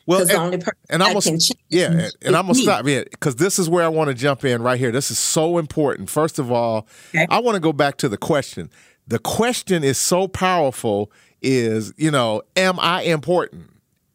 Well, 0.07 0.23
and, 0.23 0.65
and 0.91 1.03
I'm 1.03 1.15
gonna, 1.15 1.39
yeah, 1.69 1.87
and, 1.87 2.17
and 2.23 2.37
I'm 2.37 2.47
gonna 2.47 2.59
me. 2.59 2.63
stop 2.63 2.87
here 2.87 3.05
because 3.11 3.37
this 3.37 3.59
is 3.59 3.69
where 3.69 3.85
I 3.85 3.89
want 3.89 4.09
to 4.09 4.15
jump 4.15 4.45
in 4.45 4.63
right 4.63 4.79
here. 4.79 4.91
This 4.91 5.11
is 5.11 5.19
so 5.19 5.59
important. 5.59 6.11
First 6.11 6.39
of 6.39 6.51
all, 6.51 6.89
okay. 7.11 7.27
I 7.31 7.39
want 7.39 7.55
to 7.55 7.61
go 7.61 7.73
back 7.73 7.99
to 7.99 8.09
the 8.09 8.17
question. 8.17 8.71
The 9.07 9.19
question 9.19 9.85
is 9.85 9.99
so 9.99 10.29
powerful. 10.29 11.13
Is 11.41 11.93
you 11.97 12.11
know, 12.11 12.43
am 12.57 12.79
I 12.81 13.03
important? 13.03 13.71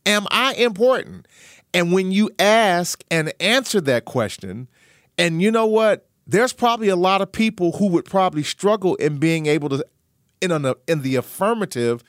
Am 0.06 0.28
I 0.32 0.54
important? 0.56 1.28
And 1.74 1.92
when 1.92 2.12
you 2.12 2.32
ask 2.40 3.04
and 3.12 3.34
answer 3.40 3.82
that 3.82 4.06
question, 4.06 4.68
and 5.18 5.42
you 5.42 5.52
know 5.52 5.66
what, 5.66 6.08
there's 6.26 6.54
probably 6.54 6.90
a 6.90 6.96
lot 6.96 7.22
of 7.22 7.32
people 7.32 7.74
who 7.74 7.88
would 7.90 8.06
probably 8.06 8.44
struggle 8.44 8.96
in 8.96 9.18
being 9.18 9.46
able 9.46 9.70
to, 9.70 9.86
in 10.42 10.52
an, 10.52 10.74
in 10.88 11.02
the 11.02 11.16
affirmative 11.16 12.04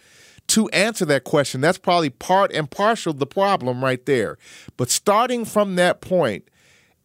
to 0.49 0.69
answer 0.71 1.05
that 1.07 1.25
question. 1.25 1.61
That's 1.61 1.79
probably 1.79 2.11
part 2.11 2.53
and 2.53 2.71
partial 2.71 3.13
the 3.13 3.27
problem 3.27 3.83
right 3.85 4.05
there. 4.07 4.39
But 4.77 4.91
starting 4.91 5.45
from 5.45 5.77
that 5.77 6.01
point, 6.01 6.49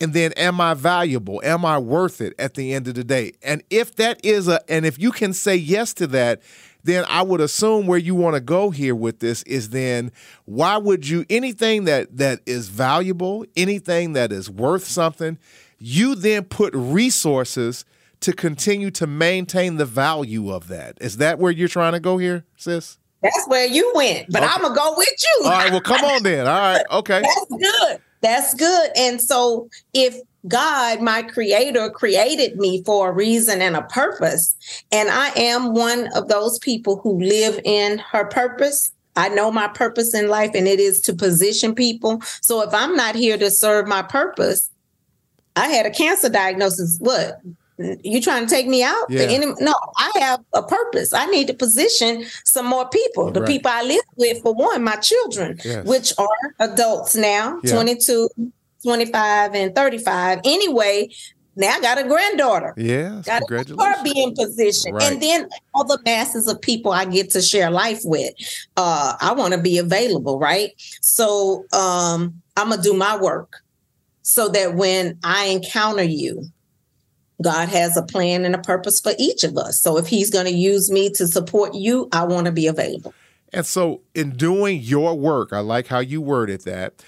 and 0.01 0.13
then 0.13 0.33
am 0.33 0.59
I 0.59 0.73
valuable? 0.73 1.41
Am 1.45 1.63
I 1.63 1.77
worth 1.77 2.19
it 2.19 2.33
at 2.39 2.55
the 2.55 2.73
end 2.73 2.87
of 2.87 2.95
the 2.95 3.03
day? 3.03 3.33
And 3.41 3.63
if 3.69 3.95
that 3.95 4.19
is 4.23 4.47
a, 4.47 4.59
and 4.69 4.85
if 4.85 4.99
you 4.99 5.11
can 5.11 5.33
say 5.33 5.55
yes 5.55 5.93
to 5.95 6.07
that, 6.07 6.41
then 6.83 7.05
I 7.07 7.21
would 7.21 7.39
assume 7.39 7.87
where 7.87 7.99
you 7.99 8.13
want 8.13 8.35
to 8.35 8.41
go 8.41 8.69
here 8.69 8.95
with 8.95 9.19
this 9.19 9.43
is 9.43 9.69
then 9.69 10.11
why 10.43 10.75
would 10.77 11.07
you 11.07 11.25
anything 11.29 11.85
that 11.85 12.17
that 12.17 12.41
is 12.45 12.67
valuable, 12.67 13.45
anything 13.55 14.13
that 14.13 14.33
is 14.33 14.49
worth 14.49 14.83
something, 14.83 15.37
you 15.79 16.15
then 16.15 16.43
put 16.43 16.73
resources 16.75 17.85
to 18.19 18.33
continue 18.33 18.89
to 18.89 19.05
maintain 19.05 19.75
the 19.75 19.85
value 19.85 20.49
of 20.49 20.69
that. 20.69 20.97
Is 21.01 21.17
that 21.17 21.39
where 21.39 21.51
you're 21.51 21.67
trying 21.67 21.91
to 21.91 21.99
go 21.99 22.17
here, 22.17 22.45
sis? 22.55 22.97
That's 23.23 23.47
where 23.47 23.65
you 23.65 23.89
went, 23.95 24.27
but 24.29 24.43
okay. 24.43 24.51
I'm 24.53 24.61
gonna 24.61 24.75
go 24.75 24.95
with 24.97 25.07
you. 25.07 25.45
All 25.45 25.51
right, 25.51 25.71
well, 25.71 25.81
come 25.81 26.03
on 26.03 26.23
then. 26.23 26.45
All 26.45 26.59
right, 26.59 26.83
okay. 26.91 27.21
That's 27.21 27.61
good. 27.61 28.01
That's 28.21 28.53
good. 28.53 28.89
And 28.97 29.21
so, 29.21 29.69
if 29.93 30.17
God, 30.47 31.01
my 31.01 31.23
creator, 31.23 31.89
created 31.89 32.57
me 32.57 32.83
for 32.83 33.09
a 33.09 33.13
reason 33.13 33.61
and 33.61 33.77
a 33.77 33.83
purpose, 33.83 34.55
and 34.91 35.09
I 35.09 35.29
am 35.37 35.73
one 35.73 36.09
of 36.15 36.27
those 36.27 36.59
people 36.59 36.99
who 36.99 37.17
live 37.23 37.59
in 37.63 37.99
her 37.99 38.25
purpose. 38.25 38.91
I 39.15 39.29
know 39.29 39.51
my 39.51 39.69
purpose 39.69 40.13
in 40.13 40.27
life, 40.27 40.51
and 40.53 40.67
it 40.67 40.79
is 40.79 40.99
to 41.01 41.13
position 41.13 41.73
people. 41.73 42.21
So, 42.41 42.61
if 42.61 42.73
I'm 42.73 42.95
not 42.95 43.15
here 43.15 43.37
to 43.37 43.49
serve 43.49 43.87
my 43.87 44.01
purpose, 44.01 44.69
I 45.55 45.69
had 45.69 45.85
a 45.85 45.91
cancer 45.91 46.27
diagnosis. 46.27 46.97
What 46.99 47.39
you 47.77 48.21
trying 48.21 48.45
to 48.45 48.49
take 48.49 48.67
me 48.67 48.83
out? 48.83 49.05
Yeah. 49.09 49.23
Enemy, 49.23 49.53
no, 49.59 49.73
I 49.97 50.11
have 50.19 50.43
a 50.53 50.63
purpose. 50.63 51.13
I 51.13 51.25
need 51.27 51.47
to 51.47 51.53
position 51.53 52.25
some 52.45 52.67
more 52.67 52.87
people. 52.89 53.31
The 53.31 53.41
right. 53.41 53.47
people 53.47 53.71
I 53.73 53.83
live 53.83 54.03
with, 54.15 54.41
for 54.41 54.53
one, 54.53 54.83
my 54.83 54.95
children, 54.97 55.59
yes. 55.63 55.85
which 55.85 56.13
are 56.17 56.27
adults 56.59 57.15
now, 57.15 57.59
yeah. 57.63 57.73
22, 57.73 58.29
25, 58.83 59.55
and 59.55 59.75
35. 59.75 60.39
Anyway, 60.45 61.09
now 61.55 61.73
I 61.73 61.81
got 61.81 61.97
a 61.97 62.03
granddaughter. 62.03 62.73
Yeah, 62.77 63.21
got 63.25 63.39
congratulations. 63.41 64.03
be 64.03 64.21
in 64.21 64.33
position, 64.33 64.93
right. 64.93 65.11
and 65.11 65.21
then 65.21 65.49
all 65.73 65.83
the 65.83 65.99
masses 66.03 66.47
of 66.47 66.59
people 66.61 66.91
I 66.91 67.05
get 67.05 67.29
to 67.31 67.41
share 67.41 67.69
life 67.69 68.01
with. 68.03 68.33
Uh, 68.75 69.15
I 69.19 69.33
want 69.33 69.53
to 69.53 69.59
be 69.59 69.77
available, 69.77 70.39
right? 70.39 70.71
So 71.01 71.65
um, 71.73 72.41
I'm 72.57 72.69
gonna 72.69 72.81
do 72.81 72.93
my 72.93 73.17
work 73.17 73.61
so 74.23 74.49
that 74.49 74.75
when 74.75 75.19
I 75.23 75.45
encounter 75.45 76.03
you, 76.03 76.43
God 77.43 77.69
has 77.69 77.95
a 77.97 78.03
plan 78.03 78.45
and 78.45 78.55
a 78.55 78.59
purpose 78.59 78.99
for 78.99 79.13
each 79.19 79.43
of 79.43 79.57
us. 79.57 79.81
So 79.81 79.97
if 79.97 80.07
He's 80.07 80.29
going 80.29 80.45
to 80.45 80.53
use 80.53 80.89
me 80.89 81.09
to 81.11 81.27
support 81.27 81.75
you, 81.75 82.09
I 82.11 82.23
want 82.23 82.45
to 82.45 82.51
be 82.51 82.67
available. 82.67 83.13
And 83.53 83.65
so, 83.65 84.01
in 84.15 84.31
doing 84.31 84.79
your 84.81 85.13
work, 85.17 85.53
I 85.53 85.59
like 85.59 85.87
how 85.87 85.99
you 85.99 86.21
worded 86.21 86.61
that, 86.61 87.03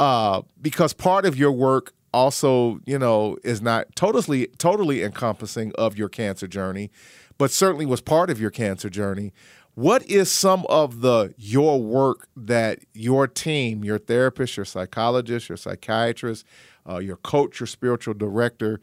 uh, 0.00 0.40
because 0.60 0.94
part 0.94 1.26
of 1.26 1.36
your 1.36 1.52
work 1.52 1.92
also, 2.12 2.80
you 2.86 2.98
know, 2.98 3.36
is 3.44 3.60
not 3.60 3.94
totally 3.94 4.46
totally 4.58 5.02
encompassing 5.02 5.72
of 5.76 5.98
your 5.98 6.08
cancer 6.08 6.46
journey, 6.46 6.90
but 7.36 7.50
certainly 7.50 7.86
was 7.86 8.00
part 8.00 8.30
of 8.30 8.40
your 8.40 8.50
cancer 8.50 8.88
journey. 8.88 9.32
What 9.74 10.02
is 10.10 10.30
some 10.32 10.66
of 10.68 11.00
the 11.00 11.34
your 11.36 11.80
work 11.80 12.28
that 12.36 12.80
your 12.92 13.26
team, 13.28 13.84
your 13.84 13.98
therapist, 13.98 14.56
your 14.56 14.66
psychologist, 14.66 15.48
your 15.48 15.56
psychiatrist, 15.56 16.44
uh, 16.88 16.98
your 16.98 17.16
coach, 17.16 17.60
your 17.60 17.66
spiritual 17.66 18.14
director, 18.14 18.80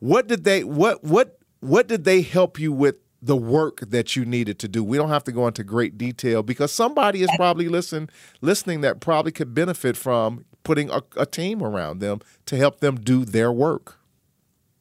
what 0.00 0.26
did 0.26 0.44
they 0.44 0.64
what 0.64 1.04
what 1.04 1.38
what 1.60 1.86
did 1.86 2.04
they 2.04 2.22
help 2.22 2.58
you 2.58 2.72
with 2.72 2.96
the 3.22 3.36
work 3.36 3.80
that 3.80 4.16
you 4.16 4.24
needed 4.24 4.58
to 4.58 4.68
do. 4.68 4.82
We 4.82 4.96
don't 4.96 5.10
have 5.10 5.24
to 5.24 5.32
go 5.32 5.46
into 5.46 5.62
great 5.62 5.98
detail 5.98 6.42
because 6.42 6.72
somebody 6.72 7.22
is 7.22 7.30
probably 7.36 7.68
listen, 7.68 8.08
listening 8.40 8.80
that 8.80 9.00
probably 9.00 9.32
could 9.32 9.54
benefit 9.54 9.96
from 9.96 10.46
putting 10.62 10.90
a, 10.90 11.02
a, 11.16 11.26
team 11.26 11.62
around 11.62 12.00
them 12.00 12.20
to 12.46 12.56
help 12.56 12.80
them 12.80 12.96
do 12.96 13.24
their 13.24 13.52
work. 13.52 13.98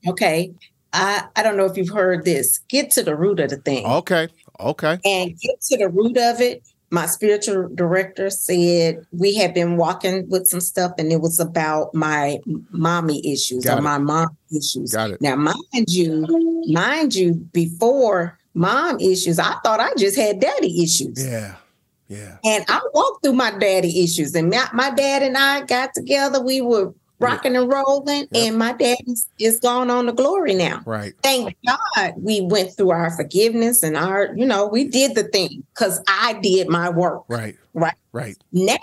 Okay. 0.08 0.54
I, 0.94 1.26
I 1.36 1.44
don't 1.44 1.58
know 1.58 1.66
if 1.66 1.78
you've 1.78 1.90
heard 1.90 2.26
this. 2.26 2.60
Get 2.70 2.92
to 2.92 3.04
the 3.04 3.16
root 3.16 3.40
of 3.40 3.50
the 3.50 3.58
thing. 3.58 3.86
Okay. 3.86 4.30
Okay. 4.60 4.98
And 5.06 5.38
get 5.40 5.62
to 5.62 5.78
the 5.78 5.90
root 5.90 6.18
of 6.18 6.42
it. 6.42 6.64
My 6.92 7.06
spiritual 7.06 7.70
director 7.76 8.30
said 8.30 9.06
we 9.12 9.36
had 9.36 9.54
been 9.54 9.78
walking 9.78 10.28
with 10.30 10.48
some 10.48 10.60
stuff 10.60 10.94
and 10.98 11.12
it 11.12 11.22
was 11.22 11.40
about 11.40 11.94
my 11.94 12.40
mommy 12.72 13.32
issues 13.32 13.64
Got 13.64 13.76
or 13.76 13.80
it. 13.80 13.84
my 13.84 13.98
mom 14.00 14.36
issues. 14.56 14.92
Got 14.94 15.12
it. 15.12 15.22
Now, 15.22 15.36
mind 15.36 15.88
you, 15.88 16.64
mind 16.68 17.14
you, 17.14 17.36
before 17.36 18.38
mom 18.54 19.00
issues, 19.00 19.40
I 19.40 19.56
thought 19.64 19.80
I 19.80 19.94
just 19.98 20.18
had 20.18 20.40
daddy 20.40 20.84
issues. 20.84 21.24
Yeah. 21.24 21.56
Yeah. 22.08 22.38
And 22.44 22.66
I 22.68 22.82
walked 22.94 23.24
through 23.24 23.34
my 23.34 23.52
daddy 23.52 24.04
issues. 24.04 24.34
And 24.34 24.50
my, 24.50 24.68
my 24.74 24.90
dad 24.90 25.22
and 25.22 25.38
I 25.38 25.62
got 25.62 25.94
together. 25.94 26.42
We 26.42 26.60
were 26.60 26.92
rocking 27.20 27.56
and 27.56 27.72
rolling, 27.72 28.28
yep. 28.32 28.48
and 28.48 28.58
my 28.58 28.74
dad 28.74 28.98
is, 29.08 29.28
is 29.40 29.60
gone 29.60 29.90
on 29.90 30.06
to 30.06 30.12
glory 30.12 30.54
now. 30.54 30.82
Right. 30.86 31.14
Thank 31.24 31.56
God 31.66 32.14
we 32.18 32.42
went 32.42 32.76
through 32.76 32.92
our 32.92 33.12
forgiveness 33.12 33.84
and 33.84 33.98
our, 33.98 34.34
you 34.36 34.46
know, 34.46 34.68
we 34.68 34.86
did 34.86 35.16
the 35.16 35.24
thing 35.24 35.64
because 35.74 36.02
I 36.08 36.40
did 36.42 36.70
my 36.70 36.90
work. 36.90 37.24
Right. 37.28 37.58
Right. 37.74 37.94
Right. 38.12 38.38
Now 38.52 38.78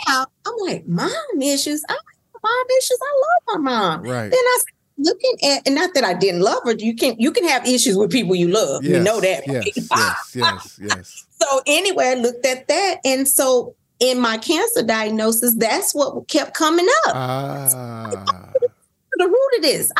I'm 0.46 0.54
like, 0.60 0.86
mom 0.86 1.10
issues. 1.40 1.84
I 1.88 1.96
mom 2.42 2.66
issues. 2.78 2.98
I 3.02 3.20
love 3.20 3.62
my 3.62 3.70
mom. 3.70 4.02
Right. 4.02 4.30
Then 4.30 4.40
I 4.40 4.58
looking 4.98 5.36
at 5.44 5.62
and 5.66 5.74
not 5.74 5.94
that 5.94 6.04
I 6.04 6.14
didn't 6.14 6.40
love 6.40 6.62
her. 6.64 6.72
You 6.72 6.94
can 6.94 7.16
you 7.18 7.30
can 7.32 7.46
have 7.48 7.66
issues 7.66 7.96
with 7.96 8.10
people 8.10 8.34
you 8.34 8.48
love. 8.48 8.84
Yes, 8.84 8.96
you 8.96 9.02
know 9.02 9.20
that. 9.20 9.46
Yes, 9.46 9.66
yes, 9.76 10.32
yes, 10.34 10.80
yes. 10.80 11.22
So 11.38 11.60
anyway, 11.66 12.06
I 12.06 12.14
looked 12.14 12.46
at 12.46 12.66
that. 12.68 12.96
And 13.04 13.28
so 13.28 13.76
in 14.00 14.20
my 14.20 14.38
cancer 14.38 14.82
diagnosis, 14.82 15.54
that's 15.56 15.94
what 15.94 16.28
kept 16.28 16.54
coming 16.54 16.86
up. 17.06 17.14
Ah. 17.14 18.52
the 19.18 19.26
root 19.26 19.56
of 19.56 19.62
this. 19.62 19.90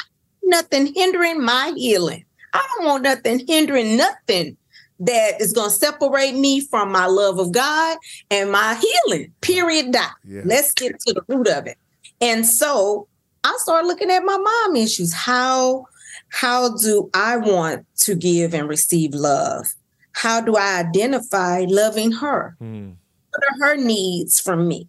nothing 0.42 0.92
hindering 0.94 1.42
my 1.42 1.72
healing. 1.76 2.24
I 2.52 2.66
don't 2.76 2.86
want 2.86 3.02
nothing 3.02 3.46
hindering 3.46 3.96
nothing 3.96 4.56
that 5.00 5.40
is 5.40 5.52
going 5.52 5.70
to 5.70 5.76
separate 5.76 6.34
me 6.34 6.60
from 6.60 6.90
my 6.90 7.06
love 7.06 7.38
of 7.38 7.52
God 7.52 7.98
and 8.30 8.50
my 8.50 8.74
healing. 8.74 9.32
Period. 9.40 9.92
Dot. 9.92 10.12
Yeah. 10.24 10.42
Let's 10.44 10.72
get 10.72 10.98
to 11.00 11.12
the 11.12 11.22
root 11.28 11.48
of 11.48 11.66
it. 11.66 11.76
And 12.20 12.46
so 12.46 13.08
I 13.44 13.54
started 13.58 13.86
looking 13.86 14.10
at 14.10 14.24
my 14.24 14.36
mom 14.36 14.76
issues. 14.76 15.12
How 15.12 15.86
how 16.28 16.76
do 16.76 17.10
I 17.14 17.36
want 17.36 17.86
to 17.98 18.14
give 18.14 18.54
and 18.54 18.68
receive 18.68 19.14
love? 19.14 19.74
How 20.12 20.40
do 20.40 20.56
I 20.56 20.80
identify 20.80 21.66
loving 21.68 22.12
her? 22.12 22.56
Mm. 22.60 22.94
What 23.36 23.60
are 23.60 23.66
her 23.66 23.76
needs 23.76 24.40
from 24.40 24.66
me? 24.66 24.88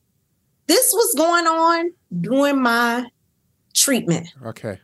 This 0.67 0.91
was 0.93 1.13
going 1.15 1.47
on 1.47 1.91
during 2.21 2.61
my 2.61 3.07
treatment. 3.73 4.27
Okay. 4.45 4.79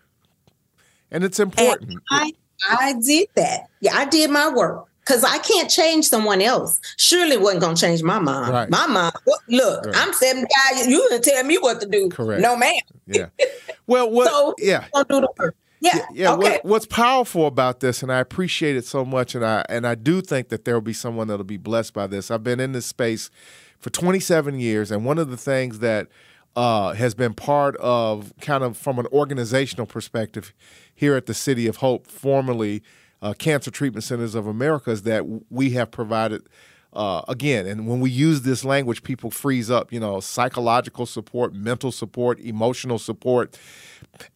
And 1.12 1.24
it's 1.24 1.39
important. 1.39 1.91
And 1.91 2.01
I, 2.10 2.32
I 2.70 2.93
did 2.93 3.27
that. 3.36 3.67
Yeah, 3.82 3.96
I 3.96 4.05
did 4.05 4.32
my 4.32 4.50
work 4.50 4.86
because 5.05 5.24
I 5.24 5.38
can't 5.39 5.70
change 5.70 6.08
someone 6.08 6.41
else. 6.41 6.79
Surely 6.98 7.38
wasn't 7.38 7.62
going 7.62 7.75
to 7.75 7.82
change 7.82 8.03
my 8.03 8.20
mom. 8.20 8.51
Right. 8.51 8.70
My 8.70 8.88
mom, 8.88 9.12
look, 9.48 9.86
right. 9.86 9.96
I'm 9.96 10.13
75. 10.13 10.88
You 10.88 11.10
to 11.10 11.20
tell 11.20 11.43
me 11.43 11.58
what 11.58 11.79
to 11.82 11.88
do. 11.88 12.10
Correct. 12.10 12.41
No, 12.41 12.58
ma'am. 12.58 12.74
Yeah. 13.05 13.27
Well, 13.88 14.10
what, 14.10 14.27
so, 14.29 14.55
yeah. 14.58 14.86
do 14.93 15.22
the 15.22 15.29
work. 15.38 15.55
Yeah. 15.83 16.05
Yeah. 16.13 16.33
Okay. 16.33 16.51
What, 16.51 16.65
what's 16.65 16.86
powerful 16.86 17.45
about 17.45 17.81
this, 17.81 18.01
and 18.01 18.12
I 18.12 18.19
appreciate 18.19 18.77
it 18.77 18.86
so 18.86 19.03
much, 19.03 19.36
and 19.36 19.45
I 19.45 19.65
and 19.67 19.86
I 19.86 19.95
do 19.95 20.21
think 20.21 20.47
that 20.47 20.63
there 20.63 20.75
will 20.75 20.81
be 20.81 20.93
someone 20.93 21.27
that'll 21.27 21.43
be 21.43 21.58
blessed 21.58 21.93
by 21.93 22.08
this. 22.08 22.31
I've 22.31 22.43
been 22.43 22.62
in 22.62 22.71
this 22.71 22.86
space 22.86 23.29
for 23.79 23.89
27 23.89 24.60
years, 24.60 24.91
and 24.91 25.03
one 25.03 25.17
of 25.17 25.29
the 25.29 25.36
things 25.36 25.79
that 25.79 26.08
uh, 26.55 26.93
has 26.93 27.13
been 27.13 27.34
part 27.34 27.75
of 27.77 28.31
kind 28.39 28.63
of 28.63 28.77
from 28.77 28.97
an 28.97 29.08
organizational 29.08 29.86
perspective 29.86 30.53
here 30.95 31.15
at 31.17 31.25
the 31.25 31.34
City 31.34 31.67
of 31.67 31.77
Hope, 31.77 32.08
formerly 32.08 32.81
uh, 33.21 33.34
Cancer 33.34 33.71
Treatment 33.71 34.05
Centers 34.05 34.36
of 34.36 34.47
America, 34.47 34.89
is 34.89 35.03
that 35.03 35.25
we 35.49 35.71
have 35.71 35.91
provided. 35.91 36.43
Uh, 36.93 37.23
again, 37.27 37.65
and 37.65 37.88
when 37.88 37.99
we 37.99 38.10
use 38.12 38.43
this 38.43 38.63
language, 38.63 39.01
people 39.01 39.32
freeze 39.32 39.71
up, 39.71 39.91
you 39.91 39.99
know, 39.99 40.19
psychological 40.19 41.08
support, 41.08 41.51
mental 41.51 41.91
support, 41.91 42.39
emotional 42.39 42.99
support. 42.99 43.58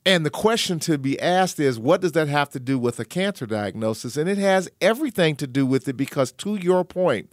And 0.05 0.25
the 0.25 0.31
question 0.31 0.79
to 0.79 0.97
be 0.97 1.19
asked 1.19 1.59
is, 1.59 1.77
what 1.77 2.01
does 2.01 2.13
that 2.13 2.27
have 2.27 2.49
to 2.49 2.59
do 2.59 2.79
with 2.79 2.99
a 2.99 3.05
cancer 3.05 3.45
diagnosis? 3.45 4.17
And 4.17 4.27
it 4.27 4.39
has 4.39 4.69
everything 4.81 5.35
to 5.35 5.45
do 5.45 5.67
with 5.67 5.87
it 5.87 5.97
because, 5.97 6.31
to 6.31 6.55
your 6.55 6.83
point, 6.83 7.31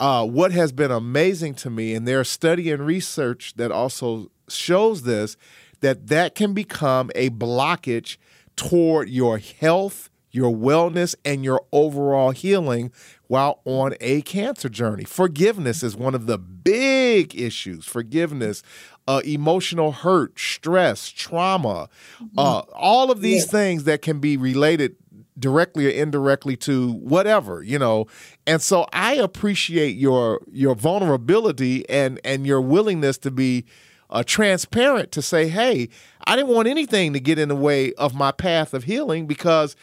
uh, 0.00 0.26
what 0.26 0.50
has 0.50 0.72
been 0.72 0.90
amazing 0.90 1.54
to 1.54 1.70
me, 1.70 1.94
and 1.94 2.08
there's 2.08 2.28
study 2.28 2.72
and 2.72 2.84
research 2.84 3.54
that 3.54 3.70
also 3.70 4.32
shows 4.48 5.02
this, 5.02 5.36
that 5.80 6.08
that 6.08 6.34
can 6.34 6.54
become 6.54 7.10
a 7.14 7.30
blockage 7.30 8.16
toward 8.56 9.08
your 9.08 9.38
health, 9.38 10.09
your 10.30 10.54
wellness, 10.54 11.14
and 11.24 11.44
your 11.44 11.64
overall 11.72 12.30
healing 12.30 12.92
while 13.26 13.60
on 13.64 13.94
a 14.00 14.22
cancer 14.22 14.68
journey. 14.68 15.04
Forgiveness 15.04 15.82
is 15.82 15.96
one 15.96 16.14
of 16.14 16.26
the 16.26 16.38
big 16.38 17.38
issues. 17.38 17.86
Forgiveness, 17.86 18.62
uh, 19.06 19.20
emotional 19.24 19.92
hurt, 19.92 20.38
stress, 20.38 21.08
trauma, 21.08 21.88
uh, 22.36 22.58
all 22.74 23.10
of 23.10 23.20
these 23.20 23.44
yeah. 23.46 23.50
things 23.50 23.84
that 23.84 24.02
can 24.02 24.18
be 24.18 24.36
related 24.36 24.96
directly 25.38 25.86
or 25.86 25.90
indirectly 25.90 26.54
to 26.54 26.92
whatever 26.92 27.62
you 27.62 27.78
know 27.78 28.06
and 28.46 28.60
so 28.60 28.86
i 28.92 29.14
appreciate 29.14 29.96
your 29.96 30.40
your 30.52 30.74
vulnerability 30.74 31.88
and 31.88 32.20
and 32.24 32.46
your 32.46 32.60
willingness 32.60 33.16
to 33.16 33.30
be 33.30 33.64
uh, 34.10 34.22
transparent 34.24 35.10
to 35.10 35.22
say 35.22 35.48
hey 35.48 35.88
i 36.26 36.36
didn't 36.36 36.52
want 36.52 36.68
anything 36.68 37.12
to 37.12 37.20
get 37.20 37.38
in 37.38 37.48
the 37.48 37.56
way 37.56 37.92
of 37.94 38.14
my 38.14 38.30
path 38.30 38.74
of 38.74 38.84
healing 38.84 39.26
because 39.26 39.76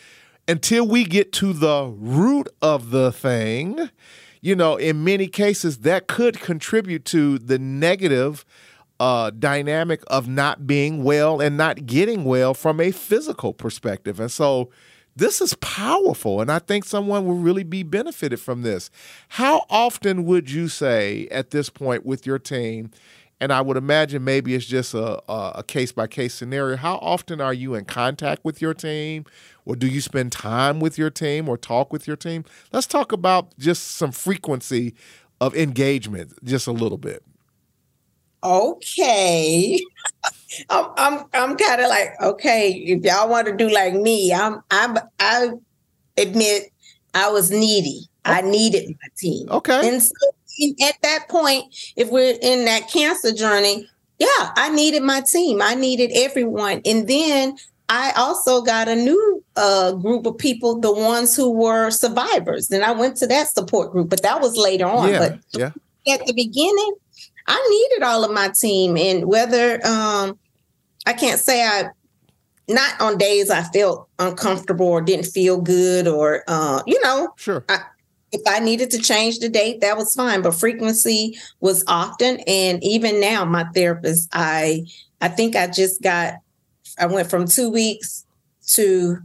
until 0.48 0.88
we 0.88 1.04
get 1.04 1.32
to 1.34 1.54
the 1.54 1.94
root 1.98 2.48
of 2.62 2.92
the 2.92 3.12
thing 3.12 3.90
you 4.42 4.56
know 4.56 4.76
in 4.76 5.04
many 5.04 5.28
cases 5.28 5.80
that 5.80 6.08
could 6.08 6.40
contribute 6.40 7.06
to 7.06 7.38
the 7.40 7.60
negative 7.60 8.46
uh, 9.00 9.30
dynamic 9.30 10.02
of 10.08 10.28
not 10.28 10.66
being 10.66 11.04
well 11.04 11.40
and 11.40 11.56
not 11.56 11.86
getting 11.86 12.24
well 12.24 12.54
from 12.54 12.80
a 12.80 12.92
physical 12.92 13.54
perspective 13.54 14.20
and 14.20 14.32
so 14.32 14.70
this 15.18 15.42
is 15.42 15.56
powerful, 15.56 16.42
and 16.42 16.52
I 16.52 16.60
think 16.60 16.86
someone 16.86 17.26
will 17.26 17.38
really 17.38 17.64
be 17.64 17.82
benefited 17.82 18.40
from 18.40 18.62
this. 18.62 18.92
How 19.30 19.66
often 19.68 20.26
would 20.26 20.52
you 20.52 20.68
say 20.68 21.28
at 21.32 21.50
this 21.50 21.72
point 21.72 22.06
with 22.06 22.28
your 22.28 22.38
team? 22.38 22.92
And 23.40 23.54
I 23.54 23.62
would 23.62 23.78
imagine 23.78 24.24
maybe 24.24 24.56
it's 24.56 24.66
just 24.66 24.94
a, 24.96 25.22
a 25.32 25.64
case 25.64 25.92
by 25.92 26.08
case 26.08 26.34
scenario. 26.34 26.76
How 26.76 26.96
often 26.96 27.40
are 27.40 27.54
you 27.54 27.76
in 27.76 27.86
contact 27.86 28.44
with 28.44 28.62
your 28.62 28.74
team? 28.74 29.26
Or 29.66 29.76
do 29.76 29.88
you 29.88 30.02
spend 30.02 30.32
time 30.32 30.80
with 30.80 30.98
your 30.98 31.10
team 31.10 31.48
or 31.48 31.58
talk 31.58 31.94
with 31.94 32.08
your 32.08 32.16
team? 32.16 32.46
Let's 32.72 32.88
talk 32.88 33.12
about 33.12 33.56
just 33.60 33.92
some 33.92 34.12
frequency 34.12 34.96
of 35.40 35.56
engagement, 35.56 36.34
just 36.44 36.66
a 36.66 36.72
little 36.72 36.98
bit. 36.98 37.24
Okay. 38.44 39.80
I'm 40.70 40.86
I'm 40.98 41.26
I'm 41.34 41.58
kind 41.58 41.82
of 41.82 41.90
like, 41.90 42.14
okay, 42.22 42.72
if 42.72 43.04
y'all 43.04 43.30
want 43.30 43.48
to 43.48 43.56
do 43.56 43.70
like 43.70 43.94
me, 43.94 44.34
I'm 44.34 44.62
I'm 44.72 44.98
I 45.20 45.50
admit 46.18 46.72
I 47.14 47.30
was 47.30 47.52
needy. 47.52 48.08
Oh. 48.26 48.32
I 48.32 48.42
needed 48.42 48.90
my 48.90 49.08
team. 49.18 49.50
Okay. 49.50 49.88
And 49.88 50.02
so 50.02 50.14
at 50.82 50.96
that 51.02 51.28
point, 51.30 51.66
if 51.96 52.10
we're 52.10 52.38
in 52.42 52.66
that 52.66 52.90
cancer 52.92 53.32
journey, 53.32 53.88
yeah, 54.20 54.52
I 54.56 54.70
needed 54.70 55.04
my 55.04 55.22
team. 55.22 55.62
I 55.62 55.76
needed 55.76 56.12
everyone. 56.14 56.82
And 56.86 57.08
then 57.08 57.58
I 57.90 58.12
also 58.18 58.62
got 58.62 58.88
a 58.88 58.96
new 58.96 59.44
uh, 59.56 59.94
group 59.94 60.26
of 60.26 60.38
people, 60.38 60.80
the 60.80 60.92
ones 60.92 61.36
who 61.36 61.52
were 61.52 61.90
survivors. 61.90 62.68
Then 62.68 62.84
I 62.84 62.92
went 62.92 63.18
to 63.18 63.28
that 63.28 63.48
support 63.48 63.92
group, 63.92 64.10
but 64.10 64.24
that 64.24 64.42
was 64.42 64.58
later 64.58 64.86
on. 64.86 65.10
Yeah, 65.10 65.20
but 65.20 65.40
yeah. 65.54 66.14
at 66.14 66.26
the 66.26 66.34
beginning, 66.34 66.96
I 67.48 67.68
needed 67.70 68.04
all 68.06 68.26
of 68.26 68.32
my 68.32 68.50
team, 68.50 68.98
and 68.98 69.26
whether 69.26 69.86
um, 69.86 70.38
I 71.06 71.14
can't 71.14 71.40
say 71.40 71.64
I 71.64 71.90
not 72.68 73.00
on 73.00 73.18
days 73.18 73.50
I 73.50 73.64
felt 73.64 74.10
uncomfortable 74.20 74.88
or 74.88 75.02
didn't 75.02 75.28
feel 75.28 75.62
good 75.62 76.08
or 76.08 76.44
uh, 76.50 76.82
you 76.86 77.02
know, 77.02 77.34
sure. 77.38 77.64
I, 77.70 77.80
if 78.32 78.42
I 78.48 78.60
needed 78.60 78.92
to 78.92 79.00
change 79.00 79.40
the 79.40 79.50
date, 79.50 79.82
that 79.82 79.98
was 79.98 80.14
fine. 80.14 80.42
But 80.42 80.56
frequency 80.56 81.38
was 81.60 81.84
often, 81.88 82.40
and 82.48 82.84
even 82.84 83.20
now, 83.20 83.46
my 83.46 83.66
therapist, 83.74 84.30
I 84.34 84.86
I 85.22 85.30
think 85.30 85.56
I 85.56 85.68
just 85.68 86.02
got, 86.02 86.36
I 87.00 87.08
went 87.08 87.30
from 87.30 87.48
two 87.48 87.70
weeks 87.70 88.26
to 88.68 89.18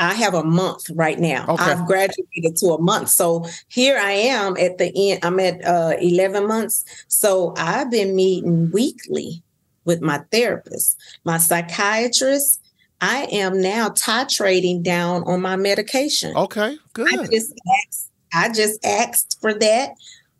I 0.00 0.14
have 0.14 0.32
a 0.32 0.42
month 0.42 0.88
right 0.94 1.18
now. 1.18 1.44
Okay. 1.46 1.62
I've 1.62 1.86
graduated 1.86 2.56
to 2.56 2.68
a 2.68 2.80
month. 2.80 3.10
So 3.10 3.44
here 3.68 3.98
I 3.98 4.12
am 4.12 4.56
at 4.56 4.78
the 4.78 4.90
end. 4.96 5.22
I'm 5.22 5.38
at 5.38 5.62
uh, 5.62 5.94
11 6.00 6.48
months. 6.48 6.86
So 7.08 7.52
I've 7.58 7.90
been 7.90 8.16
meeting 8.16 8.70
weekly 8.70 9.42
with 9.84 10.00
my 10.00 10.24
therapist, 10.32 10.96
my 11.24 11.36
psychiatrist. 11.36 12.62
I 13.02 13.28
am 13.30 13.60
now 13.60 13.90
titrating 13.90 14.82
down 14.82 15.22
on 15.24 15.42
my 15.42 15.56
medication. 15.56 16.34
Okay, 16.34 16.78
good. 16.94 17.18
I 17.18 17.26
just 17.26 17.52
asked, 17.86 18.09
I 18.32 18.50
just 18.52 18.84
asked 18.84 19.38
for 19.40 19.54
that. 19.54 19.90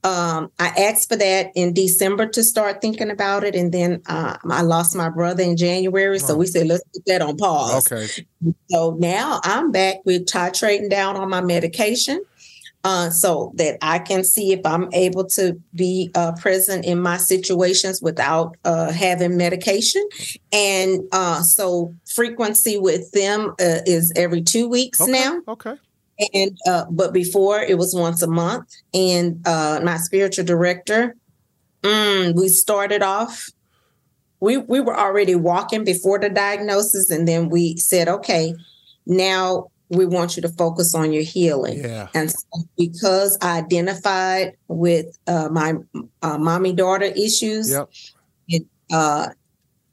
Um, 0.03 0.51
I 0.59 0.69
asked 0.69 1.11
for 1.11 1.17
that 1.17 1.51
in 1.55 1.75
December 1.75 2.27
to 2.29 2.43
start 2.43 2.81
thinking 2.81 3.11
about 3.11 3.45
it, 3.45 3.55
and 3.55 3.71
then 3.71 4.01
uh, 4.07 4.37
I 4.49 4.63
lost 4.63 4.97
my 4.97 5.11
brother 5.11 5.43
in 5.43 5.59
January, 5.59 6.19
so 6.19 6.33
Oh. 6.35 6.37
we 6.39 6.47
said 6.47 6.67
let's 6.69 6.83
put 6.95 7.05
that 7.07 7.21
on 7.21 7.37
pause. 7.37 7.87
Okay. 7.93 8.07
So 8.71 8.97
now 8.99 9.41
I'm 9.45 9.71
back 9.71 9.97
with 10.07 10.25
titrating 10.25 10.89
down 10.89 11.17
on 11.17 11.29
my 11.29 11.43
medication, 11.43 12.25
uh, 12.83 13.11
so 13.11 13.53
that 13.57 13.77
I 13.83 13.99
can 13.99 14.25
see 14.25 14.53
if 14.55 14.61
I'm 14.65 14.89
able 14.95 15.27
to 15.37 15.61
be 15.75 16.11
uh, 16.15 16.33
present 16.33 16.87
in 16.87 16.99
my 17.03 17.19
situations 17.19 18.01
without 18.01 18.57
uh, 18.65 18.91
having 18.93 19.37
medication. 19.37 20.03
And 20.51 21.03
uh, 21.13 21.43
so 21.43 21.95
frequency 22.15 22.79
with 22.79 23.11
them 23.13 23.51
uh, 23.61 23.81
is 23.85 24.15
every 24.17 24.41
two 24.41 24.67
weeks 24.67 24.99
Okay. 24.99 25.13
now 25.13 25.43
Okay. 25.47 25.75
And 26.35 26.59
uh, 26.67 26.85
but 26.91 27.13
before 27.13 27.61
it 27.61 27.79
was 27.79 27.95
once 27.95 28.23
a 28.23 28.27
month 28.27 28.69
and 28.95 29.41
uh 29.47 29.81
my 29.83 29.97
spiritual 29.97 30.45
director 30.45 31.15
mm, 31.83 32.35
we 32.35 32.49
started 32.49 33.03
off 33.03 33.49
we 34.41 34.57
we 34.59 34.81
were 34.81 34.99
already 34.99 35.35
walking 35.35 35.85
before 35.85 36.19
the 36.19 36.29
diagnosis 36.31 37.11
and 37.11 37.27
then 37.27 37.49
we 37.49 37.77
said 37.77 38.09
okay 38.09 38.55
now 39.07 39.67
we 39.89 40.07
want 40.07 40.37
you 40.37 40.43
to 40.43 40.49
focus 40.51 40.95
on 40.95 41.13
your 41.13 41.23
healing 41.23 41.81
Yeah. 41.85 42.09
and 42.15 42.31
so 42.31 42.39
because 42.77 43.37
i 43.43 43.59
identified 43.59 44.53
with 44.69 45.07
uh, 45.27 45.49
my 45.51 45.75
uh, 46.23 46.39
mommy 46.39 46.73
daughter 46.73 47.07
issues 47.07 47.71
Yep. 47.71 47.91
it 48.49 48.63
uh 48.93 49.29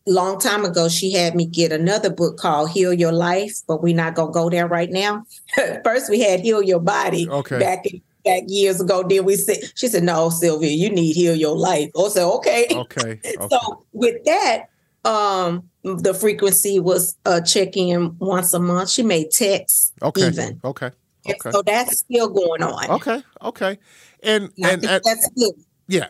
long 0.08 0.40
time 0.40 0.64
ago 0.66 0.88
she 0.90 1.12
had 1.12 1.36
me 1.36 1.46
get 1.46 1.72
another 1.72 2.10
book 2.10 2.38
called 2.38 2.70
heal 2.72 2.94
your 2.94 3.12
life 3.12 3.54
but 3.68 3.84
we're 3.84 3.96
not 3.96 4.16
gonna 4.16 4.32
go 4.32 4.50
there 4.50 4.68
right 4.68 4.90
now 4.90 5.24
first 5.84 6.10
we 6.10 6.20
had 6.20 6.40
heal 6.40 6.62
your 6.64 6.80
body 6.80 7.28
Okay. 7.30 7.60
back 7.60 7.86
in, 7.86 8.02
back 8.24 8.44
years 8.48 8.80
ago 8.82 9.04
then 9.08 9.26
we 9.26 9.36
said 9.36 9.58
she 9.76 9.88
said 9.88 10.04
no 10.04 10.30
sylvia 10.30 10.70
you 10.70 10.90
need 10.90 11.14
heal 11.14 11.36
your 11.36 11.56
life 11.56 11.90
i 11.98 12.08
said 12.10 12.26
okay 12.26 12.68
Okay. 12.72 13.20
okay. 13.26 13.48
so 13.50 13.86
with 13.92 14.24
that 14.26 14.70
um 15.06 15.70
the 15.84 16.14
frequency 16.14 16.80
was 16.80 17.16
uh 17.26 17.42
check 17.42 17.76
in 17.78 18.18
once 18.20 18.54
a 18.54 18.60
month 18.60 18.90
she 18.90 19.04
made 19.04 19.30
texts 19.32 19.94
Okay. 20.02 20.28
even 20.28 20.60
Okay. 20.64 20.92
And 21.26 21.36
so 21.52 21.62
that's 21.62 22.00
still 22.00 22.30
going 22.30 22.64
on 22.64 22.90
Okay. 22.90 23.22
Okay. 23.42 23.78
And 24.24 24.46
And 24.56 24.66
I 24.66 24.70
think 24.78 24.84
and 24.92 25.04
that's 25.04 25.30
good 25.36 25.54
yeah. 25.90 26.08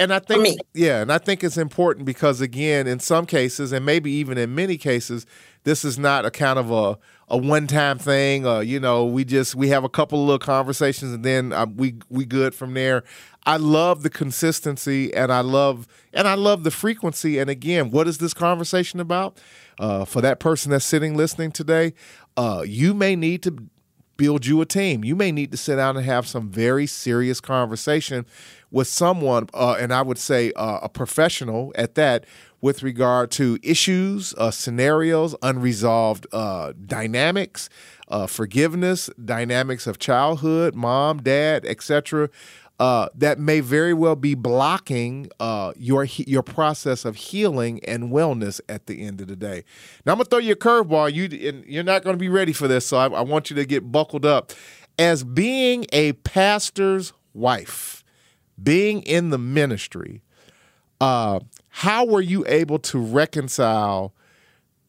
And 0.00 0.14
I 0.14 0.18
think 0.18 0.58
yeah, 0.72 1.02
and 1.02 1.12
I 1.12 1.18
think 1.18 1.44
it's 1.44 1.58
important 1.58 2.06
because 2.06 2.40
again, 2.40 2.86
in 2.86 3.00
some 3.00 3.26
cases, 3.26 3.70
and 3.70 3.84
maybe 3.84 4.10
even 4.12 4.38
in 4.38 4.54
many 4.54 4.78
cases, 4.78 5.26
this 5.64 5.84
is 5.84 5.98
not 5.98 6.24
a 6.24 6.30
kind 6.30 6.58
of 6.58 6.70
a 6.70 6.98
a 7.28 7.36
one 7.36 7.66
time 7.66 7.98
thing. 7.98 8.46
Or 8.46 8.62
you 8.62 8.80
know, 8.80 9.04
we 9.04 9.26
just 9.26 9.54
we 9.54 9.68
have 9.68 9.84
a 9.84 9.90
couple 9.90 10.22
of 10.22 10.26
little 10.26 10.38
conversations 10.38 11.12
and 11.12 11.22
then 11.22 11.52
uh, 11.52 11.66
we 11.66 11.96
we 12.08 12.24
good 12.24 12.54
from 12.54 12.72
there. 12.72 13.04
I 13.44 13.58
love 13.58 14.02
the 14.02 14.08
consistency 14.08 15.12
and 15.12 15.30
I 15.30 15.40
love 15.40 15.86
and 16.14 16.26
I 16.26 16.34
love 16.34 16.64
the 16.64 16.70
frequency. 16.70 17.38
And 17.38 17.50
again, 17.50 17.90
what 17.90 18.08
is 18.08 18.16
this 18.16 18.32
conversation 18.32 19.00
about? 19.00 19.38
Uh, 19.78 20.06
for 20.06 20.22
that 20.22 20.40
person 20.40 20.70
that's 20.70 20.84
sitting 20.84 21.14
listening 21.14 21.52
today, 21.52 21.92
uh, 22.38 22.64
you 22.66 22.94
may 22.94 23.16
need 23.16 23.42
to 23.42 23.54
build 24.20 24.44
you 24.44 24.60
a 24.60 24.66
team. 24.66 25.02
You 25.02 25.16
may 25.16 25.32
need 25.32 25.50
to 25.52 25.56
sit 25.56 25.76
down 25.76 25.96
and 25.96 26.04
have 26.04 26.28
some 26.28 26.50
very 26.50 26.86
serious 26.86 27.40
conversation 27.40 28.26
with 28.70 28.86
someone, 28.86 29.48
uh, 29.54 29.78
and 29.80 29.94
I 29.94 30.02
would 30.02 30.18
say 30.18 30.52
uh, 30.52 30.80
a 30.82 30.90
professional 30.90 31.72
at 31.74 31.94
that, 31.94 32.26
with 32.60 32.82
regard 32.82 33.30
to 33.30 33.58
issues, 33.62 34.34
uh, 34.36 34.50
scenarios, 34.50 35.34
unresolved 35.40 36.26
uh, 36.32 36.74
dynamics, 36.84 37.70
uh, 38.08 38.26
forgiveness, 38.26 39.08
dynamics 39.24 39.86
of 39.86 39.98
childhood, 39.98 40.74
mom, 40.74 41.22
dad, 41.22 41.64
etc. 41.64 42.28
Uh, 42.80 43.10
that 43.14 43.38
may 43.38 43.60
very 43.60 43.92
well 43.92 44.16
be 44.16 44.34
blocking 44.34 45.28
uh, 45.38 45.70
your 45.76 46.04
your 46.04 46.42
process 46.42 47.04
of 47.04 47.14
healing 47.14 47.78
and 47.84 48.04
wellness 48.04 48.58
at 48.70 48.86
the 48.86 49.02
end 49.02 49.20
of 49.20 49.28
the 49.28 49.36
day. 49.36 49.62
Now 50.06 50.12
I'm 50.12 50.18
gonna 50.18 50.24
throw 50.24 50.38
you 50.38 50.54
a 50.54 50.56
curveball. 50.56 51.12
You 51.12 51.62
you're 51.66 51.84
not 51.84 52.02
gonna 52.04 52.16
be 52.16 52.30
ready 52.30 52.54
for 52.54 52.68
this, 52.68 52.86
so 52.86 52.96
I, 52.96 53.08
I 53.08 53.20
want 53.20 53.50
you 53.50 53.56
to 53.56 53.66
get 53.66 53.92
buckled 53.92 54.24
up. 54.24 54.52
As 54.98 55.24
being 55.24 55.84
a 55.92 56.14
pastor's 56.14 57.12
wife, 57.34 58.02
being 58.62 59.02
in 59.02 59.28
the 59.28 59.38
ministry, 59.38 60.22
uh, 61.02 61.40
how 61.68 62.06
were 62.06 62.22
you 62.22 62.46
able 62.48 62.78
to 62.78 62.98
reconcile 62.98 64.14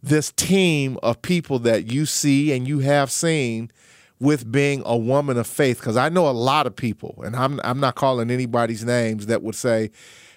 this 0.01 0.31
team 0.31 0.97
of 1.03 1.21
people 1.21 1.59
that 1.59 1.91
you 1.91 2.05
see 2.05 2.53
and 2.53 2.69
you 2.69 2.79
have 2.79 3.11
seen 3.11 3.69
with 4.21 4.49
being 4.49 4.83
a 4.85 4.95
woman 4.95 5.37
of 5.37 5.47
faith? 5.47 5.79
Because 5.79 5.97
I 5.97 6.07
know 6.07 6.29
a 6.29 6.31
lot 6.31 6.67
of 6.67 6.75
people, 6.75 7.21
and 7.25 7.35
I'm 7.35 7.59
I'm 7.63 7.79
not 7.79 7.95
calling 7.95 8.31
anybody's 8.31 8.85
names 8.85 9.25
that 9.25 9.41
would 9.41 9.55
say, 9.55 9.89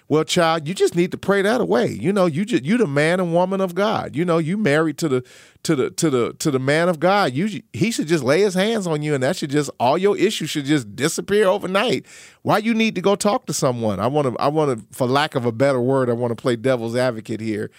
"Well, 0.09 0.23
child, 0.23 0.67
you 0.67 0.73
just 0.73 0.95
need 0.95 1.11
to 1.11 1.17
pray 1.17 1.43
that 1.43 1.61
away." 1.61 1.87
You 1.87 2.11
know, 2.11 2.25
you 2.25 2.43
just 2.43 2.65
you 2.65 2.77
the 2.77 2.87
man 2.87 3.19
and 3.19 3.33
woman 3.33 3.61
of 3.61 3.75
God. 3.75 4.15
You 4.15 4.25
know, 4.25 4.39
you 4.39 4.57
married 4.57 4.97
to 4.97 5.07
the 5.07 5.23
to 5.63 5.75
the 5.75 5.91
to 5.91 6.09
the 6.09 6.33
to 6.33 6.49
the 6.49 6.59
man 6.59 6.89
of 6.89 6.99
God. 6.99 7.33
You 7.33 7.61
he 7.73 7.91
should 7.91 8.07
just 8.07 8.23
lay 8.23 8.41
his 8.41 8.55
hands 8.55 8.87
on 8.87 9.03
you, 9.03 9.13
and 9.13 9.21
that 9.23 9.35
should 9.35 9.51
just 9.51 9.69
all 9.79 9.99
your 9.99 10.17
issues 10.17 10.49
should 10.49 10.65
just 10.65 10.95
disappear 10.95 11.45
overnight. 11.45 12.07
Why 12.41 12.57
you 12.57 12.73
need 12.73 12.95
to 12.95 13.01
go 13.01 13.15
talk 13.15 13.45
to 13.45 13.53
someone? 13.53 13.99
I 13.99 14.07
want 14.07 14.33
to 14.33 14.41
I 14.41 14.47
want 14.47 14.79
to, 14.79 14.95
for 14.95 15.05
lack 15.07 15.35
of 15.35 15.45
a 15.45 15.51
better 15.51 15.79
word, 15.79 16.09
I 16.09 16.13
want 16.13 16.31
to 16.35 16.41
play 16.41 16.55
devil's 16.55 16.95
advocate 16.95 17.39
here. 17.39 17.69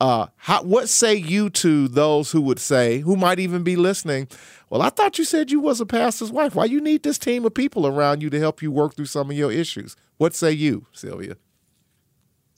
Uh, 0.00 0.26
how, 0.36 0.62
what 0.62 0.88
say 0.88 1.14
you 1.14 1.48
to 1.48 1.88
those 1.88 2.32
who 2.32 2.40
would 2.40 2.58
say, 2.58 2.98
who 2.98 3.16
might 3.16 3.38
even 3.38 3.62
be 3.62 3.76
listening? 3.76 4.28
Well, 4.68 4.82
I 4.82 4.90
thought 4.90 5.18
you 5.18 5.24
said 5.24 5.50
you 5.50 5.60
was 5.60 5.80
a 5.80 5.86
pastor's 5.86 6.32
wife. 6.32 6.54
Why 6.54 6.64
you 6.64 6.80
need 6.80 7.02
this 7.02 7.18
team 7.18 7.44
of 7.44 7.54
people 7.54 7.86
around 7.86 8.22
you 8.22 8.30
to 8.30 8.40
help 8.40 8.60
you 8.60 8.70
work 8.72 8.96
through 8.96 9.06
some 9.06 9.30
of 9.30 9.36
your 9.36 9.52
issues? 9.52 9.96
What 10.16 10.34
say 10.34 10.52
you, 10.52 10.86
Sylvia? 10.92 11.36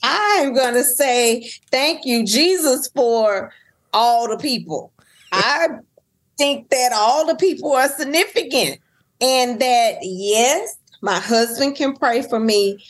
I'm 0.03 0.55
going 0.55 0.75
to 0.75 0.85
say 0.85 1.49
thank 1.71 2.05
you, 2.05 2.25
Jesus, 2.25 2.89
for 2.95 3.53
all 3.93 4.29
the 4.29 4.39
people. 4.39 4.93
I 5.33 5.69
think 6.39 6.71
that 6.71 6.93
all 6.95 7.27
the 7.27 7.35
people 7.35 7.73
are 7.73 7.89
significant 7.89 8.81
and 9.21 9.61
that, 9.61 9.99
yes, 10.03 10.77
my 11.01 11.19
husband 11.19 11.77
can 11.77 11.95
pray 11.95 12.23
for 12.23 12.39
me. 12.39 12.85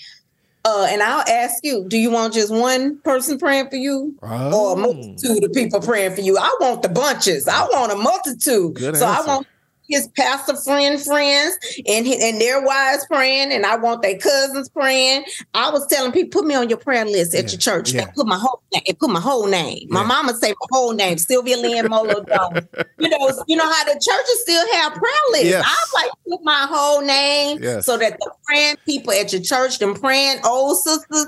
Uh, 0.66 0.88
and 0.90 1.00
I'll 1.00 1.24
ask 1.29 1.64
you, 1.64 1.85
do 1.87 1.96
you 1.96 2.11
want 2.11 2.35
just 2.35 2.52
one 2.52 2.98
person 3.02 3.38
praying 3.38 3.70
for 3.70 3.76
you 3.76 4.16
or 4.20 4.29
a 4.33 4.50
Oh, 4.52 4.74
multitude 4.74 5.44
of 5.44 5.52
people 5.52 5.81
praying 5.81 6.16
for 6.16 6.22
you? 6.22 6.37
I 6.37 6.57
want 6.61 6.83
the 6.83 6.88
bunches. 6.88 7.46
I 7.46 7.62
want 7.66 7.92
a 7.92 7.94
multitude. 7.94 8.74
Good 8.74 8.96
so 8.96 9.07
answer. 9.07 9.22
I 9.22 9.35
want 9.35 9.46
his 9.88 10.09
pastor 10.16 10.57
friend 10.57 11.01
friends 11.01 11.57
and 11.87 12.07
hi- 12.07 12.18
and 12.22 12.40
their 12.40 12.61
wives 12.62 13.07
praying, 13.11 13.53
and 13.53 13.64
I 13.66 13.77
want 13.77 14.03
their 14.03 14.18
cousins 14.18 14.68
praying. 14.68 15.25
I 15.55 15.70
was 15.70 15.87
telling 15.87 16.12
people, 16.12 16.40
put 16.40 16.46
me 16.49 16.55
on 16.55 16.68
your 16.68 16.79
prayer 16.79 17.05
list 17.05 17.35
at 17.35 17.44
Yeah, 17.44 17.51
your 17.51 17.59
church. 17.59 17.92
yeah. 17.92 18.07
Put 18.16 18.27
my 18.27 18.38
whole 18.38 18.61
name. 18.72 18.83
Put 18.99 19.11
my 19.11 19.20
whole 19.20 19.46
name. 19.46 19.87
My 19.90 20.01
Yeah. 20.03 20.07
mama 20.07 20.35
say 20.35 20.49
my 20.51 20.66
whole 20.70 20.92
name, 20.92 21.18
Sylvia 21.18 21.57
Lynn 21.57 21.87
Molo 21.90 22.25
Jones. 22.25 22.66
you 22.99 23.09
know, 23.09 23.42
you 23.46 23.57
know 23.57 23.70
how 23.70 23.85
the 23.85 23.92
churches 23.92 24.40
still 24.42 24.66
have 24.72 24.92
prayer 24.94 25.12
lists. 25.33 25.49
Yes. 25.49 25.64
I 25.66 26.03
like 26.03 26.11
put 26.29 26.42
my 26.44 26.66
whole 26.68 27.03
name 27.03 27.59
Yes. 27.62 27.87
so 27.87 27.96
that 27.99 28.18
the 28.18 28.31
praying 28.46 28.77
people 28.87 29.12
at 29.12 29.33
your 29.33 29.42
church, 29.42 29.79
them 29.79 29.94
praying 29.94 30.38
old 30.44 30.79
sisters, 30.79 31.27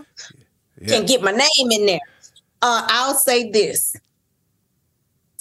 can 0.87 1.07
get 1.07 1.23
my 1.23 1.33
name 1.33 1.71
in 1.73 1.87
there. 1.87 2.01
Uh, 2.63 2.87
I'll 2.89 3.15
say 3.15 3.51
this. 3.51 3.95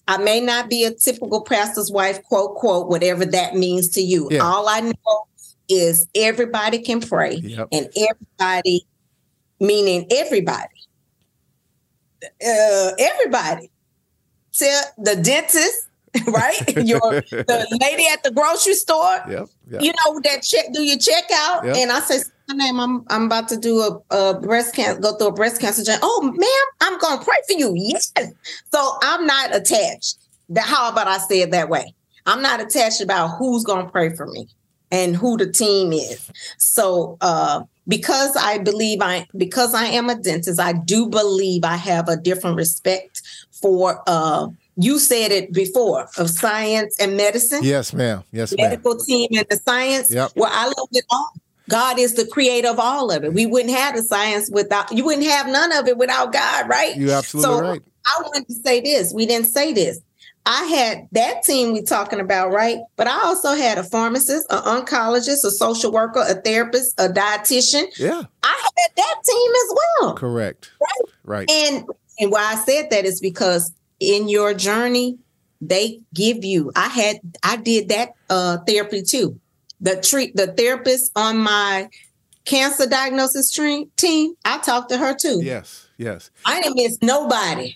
I 0.08 0.18
may 0.18 0.40
not 0.40 0.70
be 0.70 0.84
a 0.86 0.92
typical 0.92 1.42
pastor's 1.42 1.92
wife, 1.92 2.24
quote, 2.24 2.56
quote, 2.56 2.88
whatever 2.88 3.26
that 3.26 3.56
means 3.56 3.90
to 3.90 4.02
you. 4.02 4.28
Yeah. 4.32 4.40
All 4.40 4.70
I 4.70 4.80
know 4.82 5.28
is 5.70 6.08
everybody 6.16 6.80
can 6.80 7.02
pray 7.02 7.36
Yep. 7.36 7.68
and 7.74 7.90
everybody, 7.98 8.86
meaning 9.60 10.08
everybody, 10.12 10.76
uh, 12.24 12.92
everybody. 12.98 13.70
Tell 14.54 14.84
the 14.98 15.16
dentist, 15.18 15.88
right? 16.28 16.62
Your 16.86 17.00
the 17.22 17.78
lady 17.82 18.08
at 18.12 18.24
the 18.24 18.32
grocery 18.32 18.74
store, 18.74 19.20
Yep. 19.30 19.48
Yep. 19.70 19.82
you 19.82 19.92
know 19.92 20.20
that 20.24 20.42
check 20.42 20.72
do 20.74 20.82
your 20.84 20.98
checkout 20.98 21.66
Yep. 21.66 21.76
and 21.76 21.92
i 21.92 22.00
say 22.00 22.20
my 22.48 22.56
name. 22.56 22.80
I'm 22.80 23.04
I'm 23.10 23.26
about 23.26 23.48
to 23.50 23.58
do 23.58 23.80
a, 23.80 24.16
a 24.16 24.40
breast 24.40 24.76
cancer, 24.76 25.00
go 25.00 25.16
through 25.16 25.28
a 25.28 25.34
breast 25.34 25.62
cancer 25.62 25.84
journey. 25.84 26.00
Oh, 26.02 26.32
ma'am, 26.36 26.68
I'm 26.82 27.00
gonna 27.00 27.24
pray 27.24 27.38
for 27.48 27.58
you. 27.58 27.74
Yes. 27.76 28.12
So 28.72 28.98
I'm 29.02 29.26
not 29.26 29.56
attached. 29.56 30.18
That 30.50 30.66
how 30.66 30.90
about 30.90 31.08
I 31.08 31.18
say 31.18 31.42
it 31.42 31.52
that 31.52 31.70
way? 31.70 31.94
I'm 32.26 32.42
not 32.42 32.62
attached 32.62 33.02
about 33.02 33.38
who's 33.38 33.64
gonna 33.64 33.90
pray 33.90 34.16
for 34.16 34.28
me 34.28 34.48
and 34.92 35.16
who 35.16 35.38
the 35.38 35.52
team 35.52 35.92
is. 35.92 36.30
So 36.58 37.18
uh 37.22 37.64
because 37.88 38.36
I 38.36 38.58
believe 38.60 39.00
I 39.02 39.28
because 39.36 39.74
I 39.74 39.86
am 39.86 40.10
a 40.10 40.16
dentist, 40.16 40.60
I 40.60 40.74
do 40.74 41.08
believe 41.08 41.64
I 41.64 41.76
have 41.76 42.08
a 42.08 42.18
different 42.18 42.56
respect 42.56 43.22
for 43.52 44.02
uh 44.08 44.48
you 44.80 45.00
said 45.00 45.32
it 45.32 45.52
before 45.52 46.08
of 46.18 46.30
science 46.30 46.96
and 47.00 47.18
medicine. 47.18 47.62
Yes, 47.64 47.94
ma'am. 47.94 48.24
Yes, 48.32 48.54
medical 48.56 48.94
ma'am. 48.96 49.06
team 49.06 49.30
and 49.36 49.48
the 49.50 49.58
science. 49.58 50.14
Yep. 50.14 50.32
Well, 50.36 50.52
I 50.54 50.66
love 50.68 50.90
it 50.92 51.06
all. 51.10 51.34
God 51.70 52.00
is 52.00 52.14
the 52.14 52.26
creator 52.26 52.70
of 52.70 52.80
all 52.80 53.12
of 53.12 53.24
it. 53.24 53.34
We 53.34 53.46
wouldn't 53.46 53.76
have 53.76 53.96
the 53.96 54.04
science 54.04 54.50
without 54.52 54.92
you 54.92 55.04
wouldn't 55.06 55.28
have 55.28 55.48
none 55.48 55.72
of 55.74 55.88
it 55.88 55.98
without 55.98 56.32
God, 56.32 56.70
right? 56.70 56.96
You're 56.96 57.12
absolutely 57.12 57.56
so 57.56 57.62
right. 57.62 57.82
I 58.06 58.22
wanted 58.22 58.48
to 58.48 58.54
say 58.54 58.82
this. 58.82 59.14
We 59.14 59.26
didn't 59.26 59.48
say 59.48 59.74
this. 59.74 60.00
I 60.46 60.64
had 60.64 61.10
that 61.12 61.44
team 61.44 61.74
we 61.74 61.82
talking 61.82 62.22
about, 62.22 62.54
right? 62.54 62.80
But 62.96 63.08
I 63.08 63.20
also 63.24 63.54
had 63.54 63.78
a 63.78 63.84
pharmacist, 63.84 64.48
an 64.50 64.60
oncologist, 64.60 65.44
a 65.44 65.52
social 65.52 65.92
worker, 65.92 66.24
a 66.26 66.36
therapist, 66.36 66.98
a 66.98 67.10
dietitian. 67.10 67.86
Yeah. 68.00 68.24
I 68.44 68.70
had 68.78 68.96
that 68.96 69.16
team 69.28 69.52
as 69.52 69.76
well. 69.76 70.14
Correct. 70.16 70.72
Right. 70.80 71.14
Right. 71.26 71.52
And 71.52 71.86
and 72.20 72.32
why 72.32 72.54
I 72.54 72.56
said 72.56 72.90
that 72.92 73.04
is 73.04 73.20
because 73.20 73.74
in 74.00 74.30
your 74.30 74.54
journey, 74.54 75.18
they 75.60 76.00
give 76.14 76.46
you. 76.46 76.72
I 76.78 76.88
had 76.88 77.18
I 77.44 77.58
did 77.58 77.90
that 77.90 78.14
uh 78.30 78.60
therapy 78.66 79.02
too. 79.02 79.38
The 79.80 80.02
treat 80.02 80.36
the 80.36 80.48
therapist 80.48 81.12
on 81.16 81.38
my 81.38 81.90
cancer 82.46 82.88
diagnosis 82.88 83.52
team, 83.98 84.34
I 84.46 84.58
talked 84.60 84.90
to 84.90 84.98
her 84.98 85.14
too. 85.14 85.42
yes. 85.44 85.88
Yes. 85.98 86.30
I 86.46 86.62
didn't 86.62 86.76
miss 86.76 87.00
nobody. 87.02 87.76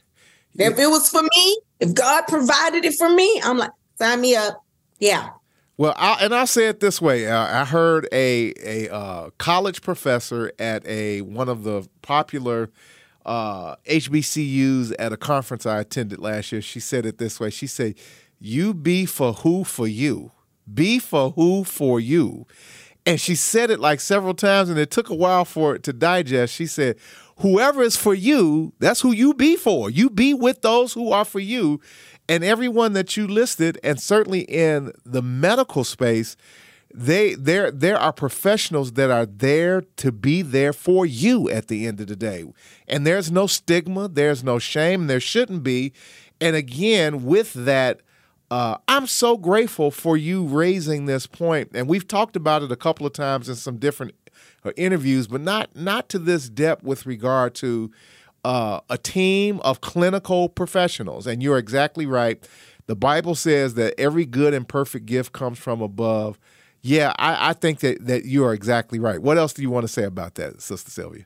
If 0.55 0.77
it 0.77 0.87
was 0.87 1.09
for 1.09 1.23
me, 1.23 1.59
if 1.79 1.93
God 1.93 2.23
provided 2.27 2.85
it 2.85 2.93
for 2.95 3.09
me, 3.09 3.41
I'm 3.43 3.57
like, 3.57 3.71
sign 3.97 4.21
me 4.21 4.35
up. 4.35 4.63
Yeah. 4.99 5.29
Well, 5.77 5.95
I, 5.97 6.17
and 6.21 6.35
I'll 6.35 6.45
say 6.45 6.67
it 6.67 6.79
this 6.79 7.01
way: 7.01 7.27
uh, 7.27 7.61
I 7.61 7.65
heard 7.65 8.07
a 8.11 8.53
a 8.63 8.93
uh, 8.93 9.29
college 9.39 9.81
professor 9.81 10.51
at 10.59 10.85
a 10.85 11.21
one 11.21 11.49
of 11.49 11.63
the 11.63 11.87
popular 12.03 12.69
uh, 13.25 13.77
HBCUs 13.87 14.93
at 14.99 15.11
a 15.11 15.17
conference 15.17 15.65
I 15.65 15.79
attended 15.79 16.19
last 16.19 16.51
year. 16.51 16.61
She 16.61 16.79
said 16.79 17.05
it 17.07 17.17
this 17.17 17.39
way: 17.39 17.49
She 17.49 17.65
said, 17.65 17.95
"You 18.39 18.75
be 18.75 19.07
for 19.07 19.33
who 19.33 19.63
for 19.63 19.87
you, 19.87 20.31
be 20.73 20.99
for 20.99 21.31
who 21.31 21.63
for 21.63 21.99
you," 21.99 22.45
and 23.05 23.19
she 23.19 23.35
said 23.35 23.69
it 23.71 23.79
like 23.79 23.99
several 23.99 24.33
times, 24.33 24.69
and 24.69 24.79
it 24.79 24.91
took 24.91 25.09
a 25.09 25.15
while 25.15 25.45
for 25.45 25.75
it 25.75 25.83
to 25.83 25.93
digest. 25.93 26.53
She 26.53 26.65
said, 26.65 26.97
"Whoever 27.37 27.81
is 27.81 27.95
for 27.95 28.13
you, 28.13 28.73
that's 28.79 29.01
who 29.01 29.11
you 29.11 29.33
be 29.33 29.55
for. 29.55 29.89
You 29.89 30.09
be 30.09 30.33
with 30.33 30.61
those 30.61 30.93
who 30.93 31.11
are 31.11 31.25
for 31.25 31.39
you." 31.39 31.79
and 32.31 32.45
everyone 32.45 32.93
that 32.93 33.17
you 33.17 33.27
listed, 33.27 33.77
and 33.83 33.99
certainly 33.99 34.41
in 34.41 34.93
the 35.05 35.21
medical 35.21 35.83
space, 35.83 36.37
they 36.93 37.35
there 37.35 37.71
there 37.71 37.97
are 37.97 38.13
professionals 38.13 38.93
that 38.93 39.11
are 39.11 39.25
there 39.25 39.81
to 39.97 40.13
be 40.13 40.41
there 40.41 40.71
for 40.71 41.05
you 41.05 41.49
at 41.49 41.67
the 41.67 41.85
end 41.85 41.99
of 41.99 42.07
the 42.07 42.15
day. 42.15 42.45
And 42.87 43.05
there's 43.05 43.31
no 43.31 43.47
stigma, 43.47 44.07
there's 44.07 44.45
no 44.45 44.59
shame, 44.59 45.07
there 45.07 45.19
shouldn't 45.19 45.63
be. 45.63 45.91
And 46.39 46.55
again, 46.55 47.25
with 47.25 47.51
that, 47.53 48.01
uh, 48.51 48.77
I'm 48.87 49.07
so 49.07 49.37
grateful 49.37 49.89
for 49.89 50.15
you 50.17 50.43
raising 50.43 51.05
this 51.07 51.25
point, 51.25 51.71
and 51.73 51.87
we've 51.87 52.07
talked 52.07 52.35
about 52.35 52.61
it 52.61 52.71
a 52.71 52.75
couple 52.75 53.07
of 53.07 53.13
times 53.13 53.49
in 53.49 53.55
some 53.55 53.77
different 53.77 54.13
uh, 54.63 54.71
interviews, 54.77 55.27
but 55.27 55.41
not 55.41 55.75
not 55.75 56.09
to 56.09 56.19
this 56.19 56.49
depth 56.49 56.83
with 56.83 57.05
regard 57.05 57.55
to 57.55 57.89
uh, 58.43 58.81
a 58.89 58.97
team 58.97 59.59
of 59.61 59.81
clinical 59.81 60.49
professionals. 60.49 61.25
And 61.27 61.41
you're 61.41 61.57
exactly 61.57 62.05
right. 62.05 62.47
The 62.87 62.95
Bible 62.95 63.35
says 63.35 63.75
that 63.75 63.93
every 63.97 64.25
good 64.25 64.53
and 64.53 64.67
perfect 64.67 65.05
gift 65.05 65.31
comes 65.31 65.57
from 65.57 65.81
above. 65.81 66.37
Yeah, 66.81 67.13
I, 67.19 67.49
I 67.51 67.53
think 67.53 67.79
that, 67.81 68.05
that 68.07 68.25
you 68.25 68.43
are 68.43 68.53
exactly 68.53 68.99
right. 68.99 69.21
What 69.21 69.37
else 69.37 69.53
do 69.53 69.61
you 69.61 69.69
want 69.69 69.83
to 69.83 69.87
say 69.87 70.03
about 70.03 70.35
that, 70.35 70.61
Sister 70.61 70.89
Sylvia? 70.91 71.25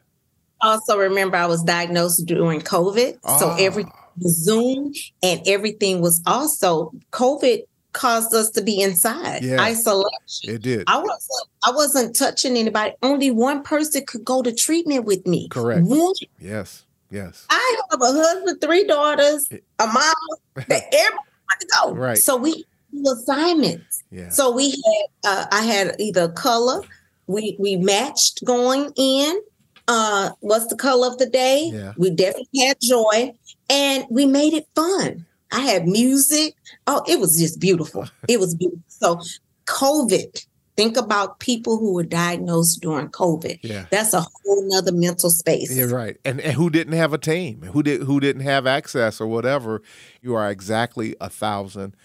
Also, 0.61 0.97
remember, 0.97 1.37
I 1.37 1.45
was 1.45 1.63
diagnosed 1.63 2.25
during 2.25 2.59
COVID. 2.61 3.13
So 3.39 3.49
Ah. 3.49 3.57
every 3.57 3.85
Zoom 4.21 4.93
and 5.23 5.41
everything 5.45 6.01
was 6.01 6.21
also 6.25 6.91
COVID 7.11 7.63
caused 7.93 8.33
us 8.35 8.49
to 8.51 8.61
be 8.61 8.81
inside 8.81 9.43
Yeah. 9.43 9.61
isolation. 9.61 10.49
It 10.49 10.61
did. 10.61 10.83
I 10.87 10.97
wasn't 10.97 11.47
I 11.63 11.71
wasn't 11.71 12.15
touching 12.15 12.57
anybody. 12.57 12.93
Only 13.01 13.31
one 13.31 13.63
person 13.63 14.05
could 14.05 14.25
go 14.25 14.41
to 14.41 14.51
treatment 14.53 15.05
with 15.05 15.25
me. 15.25 15.47
Correct. 15.49 15.85
One. 15.85 16.13
Yes, 16.39 16.83
yes. 17.09 17.45
I 17.49 17.77
have 17.91 18.01
a 18.01 18.05
husband, 18.05 18.59
three 18.61 18.85
daughters, 18.85 19.47
a 19.79 19.87
mom, 19.87 20.13
that 20.67 20.83
everyone 20.93 21.59
to 21.59 21.67
go. 21.81 21.93
Right. 21.93 22.17
So 22.17 22.35
we 22.35 22.65
do 22.91 23.11
assignments. 23.11 24.03
Yeah. 24.11 24.29
So 24.29 24.51
we 24.51 24.71
had 24.71 25.05
uh, 25.23 25.45
I 25.51 25.61
had 25.63 25.95
either 25.99 26.27
color, 26.29 26.81
we 27.27 27.55
we 27.59 27.77
matched 27.77 28.43
going 28.43 28.91
in. 28.97 29.39
Uh 29.87 30.31
what's 30.39 30.67
the 30.67 30.75
color 30.75 31.07
of 31.07 31.17
the 31.17 31.29
day? 31.29 31.69
Yeah. 31.73 31.93
We 31.97 32.09
definitely 32.09 32.65
had 32.65 32.77
joy 32.81 33.33
and 33.69 34.05
we 34.09 34.25
made 34.25 34.53
it 34.53 34.67
fun. 34.75 35.25
I 35.51 35.59
had 35.61 35.87
music. 35.87 36.55
Oh, 36.87 37.03
it 37.07 37.19
was 37.19 37.37
just 37.37 37.59
beautiful. 37.59 38.07
It 38.27 38.39
was 38.39 38.55
beautiful. 38.55 38.83
So 38.87 39.21
COVID, 39.65 40.45
think 40.75 40.97
about 40.97 41.39
people 41.39 41.77
who 41.77 41.93
were 41.93 42.03
diagnosed 42.03 42.81
during 42.81 43.09
COVID. 43.09 43.59
Yeah. 43.61 43.85
That's 43.89 44.13
a 44.13 44.21
whole 44.21 44.67
nother 44.67 44.91
mental 44.91 45.29
space. 45.29 45.75
Yeah, 45.75 45.85
right. 45.85 46.17
And, 46.25 46.41
and 46.41 46.53
who 46.53 46.69
didn't 46.69 46.93
have 46.93 47.13
a 47.13 47.17
team? 47.17 47.61
Who 47.73 47.83
did 47.83 48.03
who 48.03 48.19
didn't 48.19 48.43
have 48.43 48.67
access 48.67 49.21
or 49.21 49.27
whatever? 49.27 49.81
You 50.21 50.35
are 50.35 50.49
exactly 50.49 51.15
a 51.21 51.29
thousand 51.29 51.95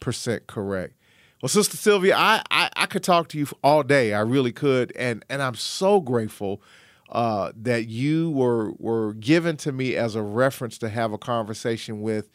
percent 0.00 0.46
correct. 0.46 0.94
Well, 1.42 1.48
Sister 1.48 1.76
Sylvia, 1.76 2.16
I, 2.16 2.42
I 2.50 2.70
I 2.76 2.86
could 2.86 3.04
talk 3.04 3.28
to 3.28 3.38
you 3.38 3.46
all 3.62 3.82
day. 3.82 4.14
I 4.14 4.20
really 4.20 4.52
could, 4.52 4.92
and 4.96 5.24
and 5.28 5.42
I'm 5.42 5.54
so 5.54 6.00
grateful 6.00 6.62
uh, 7.10 7.52
that 7.56 7.88
you 7.88 8.30
were 8.30 8.72
were 8.72 9.14
given 9.14 9.56
to 9.58 9.72
me 9.72 9.94
as 9.94 10.14
a 10.14 10.22
reference 10.22 10.78
to 10.78 10.88
have 10.88 11.12
a 11.12 11.18
conversation 11.18 12.02
with. 12.02 12.30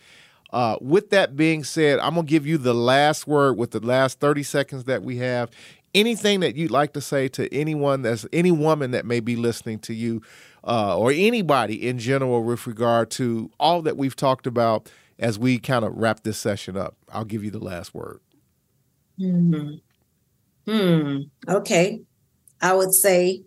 Uh, 0.53 0.75
with 0.81 1.11
that 1.11 1.37
being 1.37 1.63
said, 1.63 1.97
I'm 1.99 2.15
gonna 2.15 2.27
give 2.27 2.45
you 2.45 2.57
the 2.57 2.73
last 2.73 3.25
word 3.25 3.57
with 3.57 3.71
the 3.71 3.79
last 3.79 4.19
30 4.19 4.43
seconds 4.43 4.83
that 4.83 5.01
we 5.01 5.17
have. 5.17 5.49
Anything 5.93 6.41
that 6.41 6.55
you'd 6.55 6.71
like 6.71 6.91
to 6.93 7.01
say 7.01 7.29
to 7.29 7.53
anyone 7.53 8.01
that's 8.01 8.25
any 8.33 8.51
woman 8.51 8.91
that 8.91 9.05
may 9.05 9.21
be 9.21 9.37
listening 9.37 9.79
to 9.79 9.93
you, 9.93 10.21
uh, 10.65 10.97
or 10.97 11.11
anybody 11.11 11.87
in 11.87 11.99
general 11.99 12.43
with 12.43 12.67
regard 12.67 13.09
to 13.11 13.49
all 13.59 13.81
that 13.81 13.97
we've 13.97 14.15
talked 14.15 14.45
about 14.45 14.91
as 15.19 15.39
we 15.39 15.57
kind 15.57 15.85
of 15.85 15.95
wrap 15.95 16.23
this 16.23 16.37
session 16.37 16.75
up. 16.75 16.95
I'll 17.11 17.25
give 17.25 17.43
you 17.43 17.51
the 17.51 17.59
last 17.59 17.93
word. 17.93 18.19
Hmm. 19.17 19.75
Hmm. 20.65 21.17
Okay. 21.47 22.01
I 22.61 22.73
would 22.73 22.93
say 22.93 23.43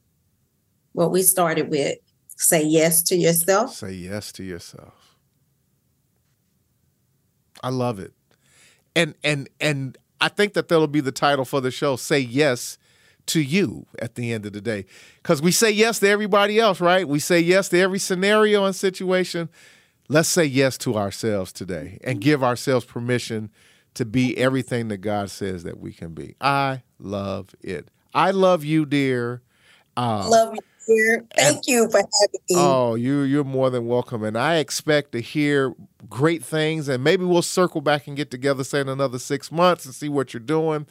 what 0.95 1.11
we 1.11 1.23
started 1.23 1.69
with 1.69 1.99
say 2.37 2.65
yes 2.65 3.03
to 3.03 3.17
yourself. 3.17 3.75
Say 3.75 3.93
yes 3.93 4.33
to 4.33 4.43
yourself. 4.43 5.17
I 7.63 7.69
love 7.69 7.99
it. 7.99 8.13
And 8.97 9.15
and 9.23 9.49
and 9.61 9.99
I 10.21 10.29
think 10.29 10.55
that 10.55 10.69
that'll 10.69 10.87
be 10.87 11.01
the 11.01 11.13
title 11.13 11.45
for 11.45 11.61
the 11.61 11.71
show. 11.71 11.97
Say 11.97 12.21
yes 12.21 12.79
to 13.27 13.41
you 13.41 13.87
at 14.01 14.15
the 14.15 14.33
end 14.33 14.47
of 14.47 14.53
the 14.53 14.61
day. 14.61 14.87
Cuz 15.23 15.43
we 15.43 15.51
say 15.51 15.71
yes 15.71 15.99
to 16.01 16.09
everybody 16.09 16.59
else, 16.59 16.81
right? 16.81 17.07
We 17.09 17.19
say 17.19 17.41
yes 17.41 17.69
to 17.71 17.79
every 17.79 17.99
scenario 17.99 18.65
and 18.65 18.75
situation. 18.75 19.49
Let's 20.09 20.29
say 20.29 20.45
yes 20.45 20.77
to 20.79 20.97
ourselves 20.97 21.53
today 21.53 21.99
and 22.05 22.21
give 22.21 22.45
ourselves 22.45 22.85
permission 22.85 23.51
to 23.95 24.05
be 24.05 24.37
everything 24.37 24.89
that 24.89 24.99
God 24.99 25.31
says 25.31 25.65
that 25.65 25.81
we 25.81 25.93
can 25.93 26.13
be. 26.13 26.35
I 26.41 26.83
love 26.99 27.55
it. 27.63 27.89
I 28.13 28.31
love 28.31 28.65
you, 28.65 28.85
dear. 28.85 29.43
Uh, 29.97 30.29
Love 30.29 30.55
you, 30.55 30.61
Thank 31.37 31.67
you 31.67 31.89
for 31.91 31.99
having 31.99 32.41
me. 32.51 32.57
Oh, 32.57 32.95
you 32.95 33.21
you're 33.23 33.45
more 33.45 33.71
than 33.71 33.87
welcome, 33.87 34.25
and 34.25 34.37
I 34.39 34.57
expect 34.57 35.13
to 35.13 35.21
hear 35.21 35.75
great 36.09 36.45
things, 36.45 36.89
and 36.89 37.03
maybe 37.05 37.25
we'll 37.25 37.43
circle 37.43 37.81
back 37.81 38.07
and 38.07 38.17
get 38.17 38.31
together, 38.31 38.65
say 38.65 38.81
in 38.81 38.89
another 38.89 39.19
six 39.19 39.53
months, 39.53 39.85
and 39.87 39.95
see 39.95 40.09
what 40.09 40.35
you're 40.35 40.41
doing. 40.41 40.87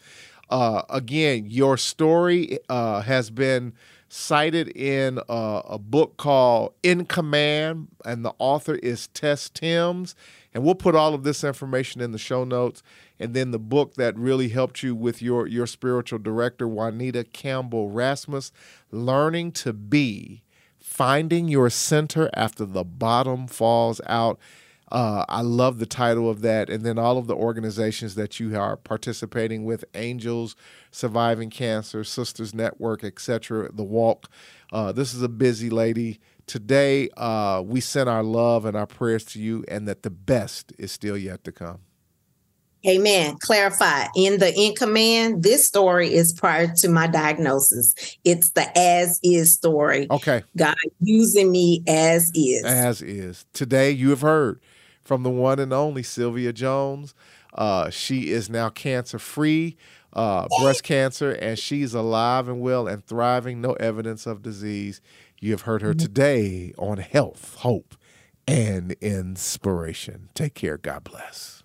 Uh, 0.50 0.84
again, 0.90 1.46
your 1.48 1.78
story 1.78 2.60
uh, 2.70 3.02
has 3.02 3.30
been 3.30 3.74
cited 4.10 4.70
in 4.78 5.20
uh, 5.30 5.62
a 5.66 5.80
book 5.80 6.18
called 6.18 6.74
In 6.84 7.06
Command, 7.06 7.88
and 8.06 8.26
the 8.26 8.34
author 8.40 8.76
is 8.76 9.08
Tess 9.10 9.50
Timms. 9.50 10.16
And 10.54 10.64
we'll 10.64 10.76
put 10.76 10.96
all 10.96 11.14
of 11.14 11.24
this 11.24 11.44
information 11.44 12.02
in 12.02 12.12
the 12.12 12.18
show 12.18 12.44
notes. 12.44 12.84
And 13.20 13.34
then 13.34 13.52
the 13.52 13.60
book 13.60 13.96
that 13.96 14.18
really 14.18 14.50
helped 14.50 14.84
you 14.84 14.96
with 14.96 15.22
your, 15.22 15.48
your 15.48 15.68
spiritual 15.68 16.20
director, 16.20 16.68
Juanita 16.68 17.24
Campbell 17.24 17.90
Rasmus, 17.90 18.52
Learning 18.92 19.52
to 19.54 19.74
Be, 19.74 20.44
Finding 20.80 21.48
Your 21.48 21.70
Center 21.70 22.30
After 22.34 22.66
the 22.66 22.84
Bottom 22.84 23.48
Falls 23.48 24.00
Out. 24.06 24.40
Uh, 24.92 25.26
I 25.28 25.42
love 25.42 25.80
the 25.80 25.88
title 25.88 26.30
of 26.30 26.42
that. 26.42 26.70
And 26.70 26.86
then 26.86 27.00
all 27.00 27.18
of 27.18 27.26
the 27.26 27.36
organizations 27.36 28.14
that 28.14 28.40
you 28.40 28.56
are 28.56 28.78
participating 28.78 29.66
with 29.66 29.84
Angels, 29.96 30.56
Surviving 30.92 31.50
Cancer, 31.50 32.04
Sisters 32.04 32.54
Network, 32.54 33.04
etc., 33.04 33.72
The 33.74 33.84
Walk. 33.84 34.30
Uh, 34.72 34.92
this 34.92 35.16
is 35.16 35.24
a 35.24 35.30
busy 35.30 35.72
lady. 35.72 36.20
Today, 36.48 37.10
uh, 37.18 37.64
we 37.66 37.80
send 37.80 38.10
our 38.10 38.24
love 38.24 38.66
and 38.66 38.76
our 38.76 38.88
prayers 38.88 39.24
to 39.26 39.40
you, 39.40 39.64
and 39.68 39.88
that 39.88 40.04
the 40.04 40.10
best 40.10 40.74
is 40.78 40.92
still 40.92 41.18
yet 41.18 41.44
to 41.46 41.52
come. 41.52 41.80
Amen. 42.86 43.38
Clarify 43.40 44.08
in 44.16 44.40
the 44.40 44.54
in 44.54 44.76
command, 44.76 45.42
this 45.42 45.66
story 45.66 46.14
is 46.14 46.34
prior 46.34 46.68
to 46.76 46.90
my 46.90 47.08
diagnosis. 47.08 47.96
It's 48.26 48.50
the 48.50 48.78
as 48.78 49.22
is 49.24 49.54
story. 49.54 50.08
Okay. 50.12 50.44
God 50.58 50.76
using 51.00 51.50
me 51.50 51.82
as 51.88 52.30
is. 52.36 52.66
As 52.66 53.02
is. 53.02 53.46
Today, 53.54 53.92
you 53.92 54.10
have 54.10 54.20
heard 54.20 54.60
from 55.02 55.24
the 55.24 55.30
one 55.30 55.60
and 55.60 55.72
only 55.72 56.04
Sylvia 56.04 56.52
Jones. 56.52 57.16
Uh, 57.54 57.90
she 57.90 58.32
is 58.32 58.50
now 58.50 58.68
cancer 58.70 59.20
free, 59.20 59.78
uh, 60.12 60.48
breast 60.62 60.84
cancer, 60.84 61.32
and 61.32 61.58
she's 61.58 61.94
alive 61.94 62.50
and 62.50 62.60
well 62.60 62.88
and 62.88 63.06
thriving. 63.06 63.62
No 63.62 63.74
evidence 63.74 64.26
of 64.26 64.42
disease. 64.42 65.00
You 65.44 65.52
have 65.52 65.64
heard 65.64 65.82
her 65.82 65.90
mm-hmm. 65.90 65.98
today 65.98 66.74
on 66.78 67.00
health, 67.00 67.56
hope, 67.60 67.98
and 68.48 68.94
inspiration. 69.02 70.30
Take 70.34 70.54
care. 70.54 70.78
God 70.78 71.04
bless. 71.04 71.64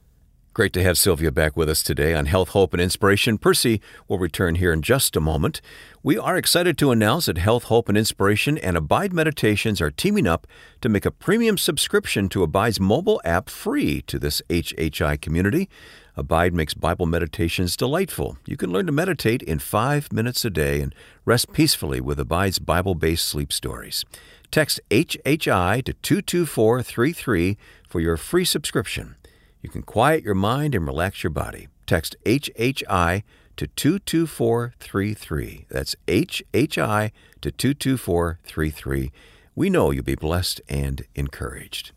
Great 0.52 0.72
to 0.72 0.82
have 0.82 0.98
Sylvia 0.98 1.30
back 1.30 1.56
with 1.56 1.68
us 1.68 1.84
today 1.84 2.12
on 2.12 2.26
Health, 2.26 2.48
Hope, 2.48 2.72
and 2.72 2.82
Inspiration. 2.82 3.38
Percy 3.38 3.80
will 4.08 4.18
return 4.18 4.56
here 4.56 4.72
in 4.72 4.82
just 4.82 5.14
a 5.14 5.20
moment. 5.20 5.60
We 6.02 6.18
are 6.18 6.36
excited 6.36 6.76
to 6.78 6.90
announce 6.90 7.26
that 7.26 7.38
Health, 7.38 7.64
Hope, 7.64 7.88
and 7.88 7.96
Inspiration 7.96 8.58
and 8.58 8.76
Abide 8.76 9.12
Meditations 9.12 9.80
are 9.80 9.92
teaming 9.92 10.26
up 10.26 10.48
to 10.80 10.88
make 10.88 11.06
a 11.06 11.12
premium 11.12 11.56
subscription 11.56 12.28
to 12.30 12.42
Abide's 12.42 12.80
mobile 12.80 13.20
app 13.24 13.48
free 13.48 14.02
to 14.08 14.18
this 14.18 14.42
HHI 14.48 15.20
community. 15.20 15.68
Abide 16.18 16.52
makes 16.52 16.74
Bible 16.74 17.06
meditations 17.06 17.76
delightful. 17.76 18.38
You 18.44 18.56
can 18.56 18.72
learn 18.72 18.86
to 18.86 18.92
meditate 18.92 19.40
in 19.40 19.60
five 19.60 20.12
minutes 20.12 20.44
a 20.44 20.50
day 20.50 20.80
and 20.80 20.92
rest 21.24 21.52
peacefully 21.52 22.00
with 22.00 22.18
Abide's 22.18 22.58
Bible 22.58 22.96
based 22.96 23.28
sleep 23.28 23.52
stories. 23.52 24.04
Text 24.50 24.80
HHI 24.90 25.84
to 25.84 25.92
22433 25.92 27.56
for 27.88 28.00
your 28.00 28.16
free 28.16 28.44
subscription. 28.44 29.14
You 29.62 29.68
can 29.70 29.82
quiet 29.82 30.24
your 30.24 30.34
mind 30.34 30.74
and 30.74 30.84
relax 30.84 31.22
your 31.22 31.30
body. 31.30 31.68
Text 31.86 32.16
HHI 32.24 33.22
to 33.56 33.68
22433. 33.68 35.66
That's 35.68 35.94
HHI 36.08 37.12
to 37.42 37.52
22433. 37.52 39.12
We 39.54 39.70
know 39.70 39.92
you'll 39.92 40.02
be 40.02 40.16
blessed 40.16 40.60
and 40.68 41.06
encouraged. 41.14 41.92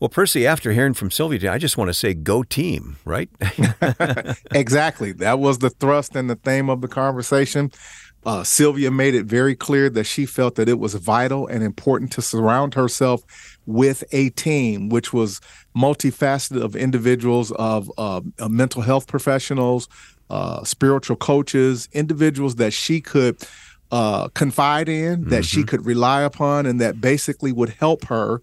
Well, 0.00 0.08
Percy, 0.08 0.46
after 0.46 0.72
hearing 0.72 0.94
from 0.94 1.10
Sylvia, 1.10 1.52
I 1.52 1.58
just 1.58 1.76
want 1.76 1.88
to 1.88 1.94
say 1.94 2.14
go 2.14 2.44
team, 2.44 2.98
right? 3.04 3.28
exactly. 4.52 5.10
That 5.12 5.40
was 5.40 5.58
the 5.58 5.70
thrust 5.70 6.14
and 6.14 6.30
the 6.30 6.36
theme 6.36 6.70
of 6.70 6.82
the 6.82 6.88
conversation. 6.88 7.72
Uh, 8.24 8.44
Sylvia 8.44 8.90
made 8.90 9.14
it 9.14 9.24
very 9.24 9.56
clear 9.56 9.90
that 9.90 10.04
she 10.04 10.24
felt 10.24 10.54
that 10.56 10.68
it 10.68 10.78
was 10.78 10.94
vital 10.94 11.48
and 11.48 11.64
important 11.64 12.12
to 12.12 12.22
surround 12.22 12.74
herself 12.74 13.22
with 13.66 14.04
a 14.12 14.30
team, 14.30 14.88
which 14.88 15.12
was 15.12 15.40
multifaceted 15.76 16.62
of 16.62 16.76
individuals, 16.76 17.50
of 17.52 17.90
uh, 17.98 18.20
uh, 18.38 18.48
mental 18.48 18.82
health 18.82 19.08
professionals, 19.08 19.88
uh, 20.30 20.62
spiritual 20.62 21.16
coaches, 21.16 21.88
individuals 21.92 22.56
that 22.56 22.72
she 22.72 23.00
could 23.00 23.36
uh, 23.90 24.28
confide 24.28 24.88
in, 24.88 25.24
that 25.24 25.36
mm-hmm. 25.36 25.42
she 25.42 25.64
could 25.64 25.86
rely 25.86 26.22
upon, 26.22 26.66
and 26.66 26.80
that 26.80 27.00
basically 27.00 27.50
would 27.50 27.70
help 27.70 28.04
her 28.04 28.42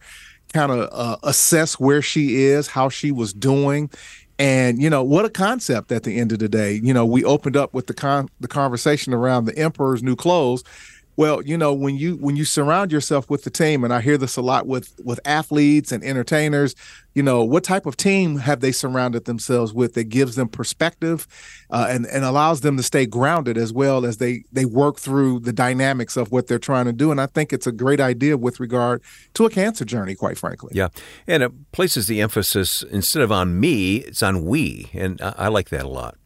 kind 0.55 0.71
of 0.71 0.89
uh, 0.91 1.17
assess 1.23 1.79
where 1.79 2.01
she 2.01 2.43
is, 2.45 2.67
how 2.67 2.87
she 2.87 3.11
was 3.11 3.33
doing, 3.33 3.89
and 4.39 4.81
you 4.81 4.89
know 4.89 5.03
what 5.03 5.25
a 5.25 5.29
concept 5.29 5.91
at 5.91 6.03
the 6.03 6.17
end 6.17 6.31
of 6.31 6.39
the 6.39 6.47
day. 6.47 6.79
You 6.81 6.93
know, 6.93 7.05
we 7.05 7.23
opened 7.25 7.57
up 7.57 7.73
with 7.73 7.87
the 7.87 7.93
con- 7.93 8.29
the 8.39 8.47
conversation 8.47 9.13
around 9.13 9.45
the 9.45 9.57
emperor's 9.57 10.01
new 10.01 10.15
clothes. 10.15 10.63
Well, 11.17 11.41
you 11.41 11.57
know, 11.57 11.73
when 11.73 11.95
you 11.95 12.15
when 12.15 12.35
you 12.35 12.43
surround 12.43 12.91
yourself 12.91 13.29
with 13.29 13.43
the 13.43 13.49
team, 13.49 13.83
and 13.83 13.93
I 13.93 14.01
hear 14.01 14.17
this 14.17 14.35
a 14.35 14.41
lot 14.41 14.67
with 14.67 14.93
with 15.03 15.19
athletes 15.25 15.91
and 15.91 16.03
entertainers, 16.03 16.75
you 17.13 17.23
know, 17.23 17.43
what 17.43 17.63
type 17.63 17.85
of 17.85 17.95
team 17.95 18.37
have 18.39 18.59
they 18.59 18.73
surrounded 18.73 19.23
themselves 19.23 19.73
with 19.73 19.93
that 19.93 20.09
gives 20.09 20.35
them 20.35 20.49
perspective 20.49 21.25
uh, 21.69 21.87
and 21.89 22.05
and 22.07 22.25
allows 22.25 22.61
them 22.61 22.75
to 22.77 22.83
stay 22.83 23.05
grounded 23.05 23.57
as 23.57 23.71
well 23.71 24.05
as 24.05 24.17
they 24.17 24.43
they 24.51 24.65
work 24.65 24.99
through 24.99 25.39
the 25.39 25.53
dynamics 25.53 26.17
of 26.17 26.31
what 26.31 26.47
they're 26.47 26.59
trying 26.59 26.85
to 26.85 26.93
do. 26.93 27.11
And 27.11 27.21
I 27.21 27.27
think 27.27 27.53
it's 27.53 27.67
a 27.67 27.71
great 27.71 28.01
idea 28.01 28.37
with 28.37 28.59
regard 28.59 29.01
to 29.35 29.45
a 29.45 29.49
cancer 29.49 29.85
journey, 29.85 30.15
quite 30.15 30.37
frankly. 30.37 30.71
Yeah, 30.73 30.89
and 31.27 31.43
it 31.43 31.71
places 31.71 32.07
the 32.07 32.19
emphasis 32.19 32.83
instead 32.83 33.21
of 33.21 33.31
on 33.31 33.57
me, 33.57 33.97
it's 33.97 34.21
on 34.21 34.43
we, 34.43 34.89
and 34.93 35.21
I, 35.21 35.33
I 35.37 35.47
like 35.47 35.69
that 35.69 35.85
a 35.85 35.89
lot. 35.89 36.17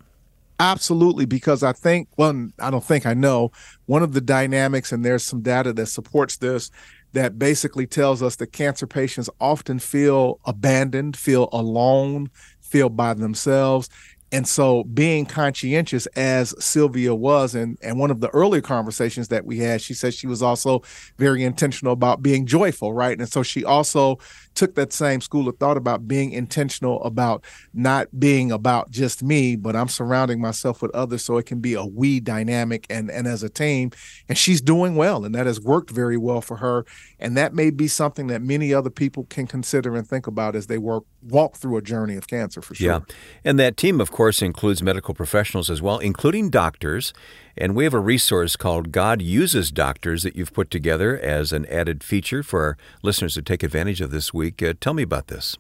Absolutely, 0.62 1.26
because 1.26 1.64
I 1.64 1.72
think, 1.72 2.10
well, 2.18 2.50
I 2.60 2.70
don't 2.70 2.84
think 2.84 3.06
I 3.06 3.14
know, 3.14 3.52
one 3.86 4.04
of 4.04 4.12
the 4.14 4.20
dynamics, 4.20 4.92
and 4.92 5.06
there's 5.06 5.26
some 5.26 5.42
data 5.42 5.72
that 5.74 5.86
supports 5.86 6.36
this, 6.38 6.70
that 7.14 7.40
basically 7.40 7.88
tells 7.88 8.22
us 8.22 8.36
that 8.36 8.48
cancer 8.52 8.86
patients 8.86 9.30
often 9.40 9.80
feel 9.80 10.40
abandoned, 10.46 11.16
feel 11.16 11.48
alone, 11.54 12.30
feel 12.60 12.90
by 12.90 13.14
themselves. 13.14 13.90
And 14.32 14.48
so 14.48 14.84
being 14.84 15.26
conscientious 15.26 16.06
as 16.08 16.54
Sylvia 16.64 17.16
was, 17.16 17.56
and, 17.56 17.80
and 17.82 17.98
one 17.98 18.12
of 18.12 18.20
the 18.20 18.30
earlier 18.30 18.62
conversations 18.62 19.30
that 19.30 19.46
we 19.46 19.58
had, 19.58 19.82
she 19.82 19.96
said 19.96 20.14
she 20.14 20.28
was 20.28 20.44
also 20.44 20.84
very 21.18 21.44
intentional 21.44 21.94
about 21.94 22.22
being 22.22 22.46
joyful, 22.46 22.94
right? 22.94 23.18
And 23.18 23.28
so 23.32 23.42
she 23.42 23.64
also 23.66 24.20
took 24.56 24.76
that 24.76 24.92
same 24.92 25.22
school 25.22 25.48
of 25.48 25.58
thought 25.58 25.78
about 25.78 26.08
being 26.08 26.32
intentional 26.32 27.02
about 27.04 27.44
not 27.74 28.08
being 28.20 28.52
about 28.52 28.92
just 28.92 29.24
me, 29.24 29.56
but 29.56 29.76
I'm 29.76 29.88
surrounding 29.88 30.42
myself 30.42 30.82
with 30.82 30.94
others 30.96 31.24
so 31.24 31.38
it 31.38 31.46
can 31.46 31.60
be 31.60 31.74
a 31.74 31.86
we 31.86 32.20
dynamic 32.20 32.86
and, 32.90 33.10
and 33.10 33.28
as 33.28 33.44
a 33.44 33.50
team. 33.50 33.92
And 34.28 34.38
she's 34.38 34.62
doing 34.62 34.96
well, 34.96 35.26
and 35.26 35.34
that 35.36 35.46
has 35.46 35.60
worked 35.62 35.92
very 35.92 36.18
well 36.18 36.42
for 36.42 36.58
her. 36.58 36.86
And 37.20 37.38
that 37.38 37.54
may 37.54 37.70
be 37.70 37.88
something 37.88 38.28
that 38.28 38.42
many 38.42 38.74
other 38.74 38.90
people 38.90 39.26
can 39.26 39.48
consider 39.48 39.96
and 39.96 40.08
think 40.08 40.28
about 40.28 40.56
as 40.56 40.68
they 40.68 40.78
work 40.78 41.04
walk 41.22 41.58
through 41.58 41.78
a 41.78 41.82
journey 41.82 42.16
of 42.16 42.28
cancer 42.28 42.62
for 42.62 42.76
sure. 42.76 42.88
Yeah. 42.88 43.00
And 43.44 43.60
that 43.60 43.78
team, 43.78 44.00
of 44.00 44.12
course, 44.12 44.42
includes 44.42 44.82
medical 44.82 45.14
professionals 45.14 45.70
as 45.70 45.82
well, 45.82 46.00
including 46.00 46.50
doctors. 46.50 47.14
And 47.60 47.76
we 47.76 47.84
have 47.84 47.94
a 47.94 48.00
resource 48.00 48.56
called 48.56 48.94
God 48.94 49.22
Uses 49.22 49.70
Doctors 49.70 50.24
that 50.24 50.38
you've 50.38 50.54
put 50.54 50.72
together 50.72 51.20
as 51.20 51.52
an 51.52 51.66
added 51.66 52.06
feature 52.06 52.42
for 52.42 52.62
our 52.64 52.78
listeners 53.04 53.34
to 53.34 53.42
take 53.42 53.64
advantage 53.64 54.00
of 54.00 54.12
this 54.12 54.34
week. 54.34 54.64
Uh, 54.64 54.76
tell 54.80 54.94
me 54.94 55.04
about 55.04 55.28
this. 55.28 55.58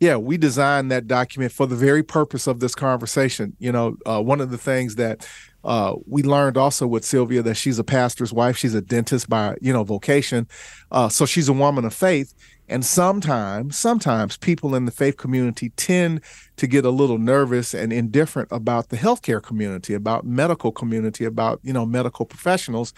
Yeah, 0.00 0.16
we 0.16 0.36
designed 0.36 0.90
that 0.90 1.06
document 1.06 1.52
for 1.52 1.66
the 1.66 1.76
very 1.76 2.02
purpose 2.02 2.46
of 2.46 2.60
this 2.60 2.74
conversation. 2.74 3.56
You 3.58 3.72
know, 3.72 3.96
uh, 4.04 4.20
one 4.20 4.42
of 4.42 4.50
the 4.50 4.58
things 4.58 4.96
that 4.96 5.26
uh, 5.64 5.94
we 6.06 6.22
learned 6.22 6.58
also 6.58 6.86
with 6.86 7.06
Sylvia 7.06 7.40
that 7.42 7.54
she's 7.54 7.78
a 7.78 7.84
pastor's 7.84 8.30
wife. 8.30 8.58
She's 8.58 8.74
a 8.74 8.82
dentist 8.82 9.30
by 9.30 9.56
you 9.62 9.72
know 9.72 9.82
vocation, 9.82 10.46
uh, 10.90 11.08
so 11.08 11.24
she's 11.24 11.48
a 11.48 11.54
woman 11.54 11.86
of 11.86 11.94
faith. 11.94 12.34
And 12.68 12.84
sometimes, 12.84 13.76
sometimes 13.76 14.38
people 14.38 14.74
in 14.74 14.86
the 14.86 14.90
faith 14.90 15.18
community 15.18 15.68
tend 15.70 16.22
to 16.56 16.66
get 16.66 16.86
a 16.86 16.90
little 16.90 17.18
nervous 17.18 17.74
and 17.74 17.92
indifferent 17.92 18.48
about 18.50 18.88
the 18.88 18.96
healthcare 18.96 19.42
community, 19.42 19.92
about 19.92 20.24
medical 20.24 20.72
community, 20.72 21.26
about 21.26 21.60
you 21.62 21.74
know 21.74 21.84
medical 21.84 22.24
professionals, 22.24 22.94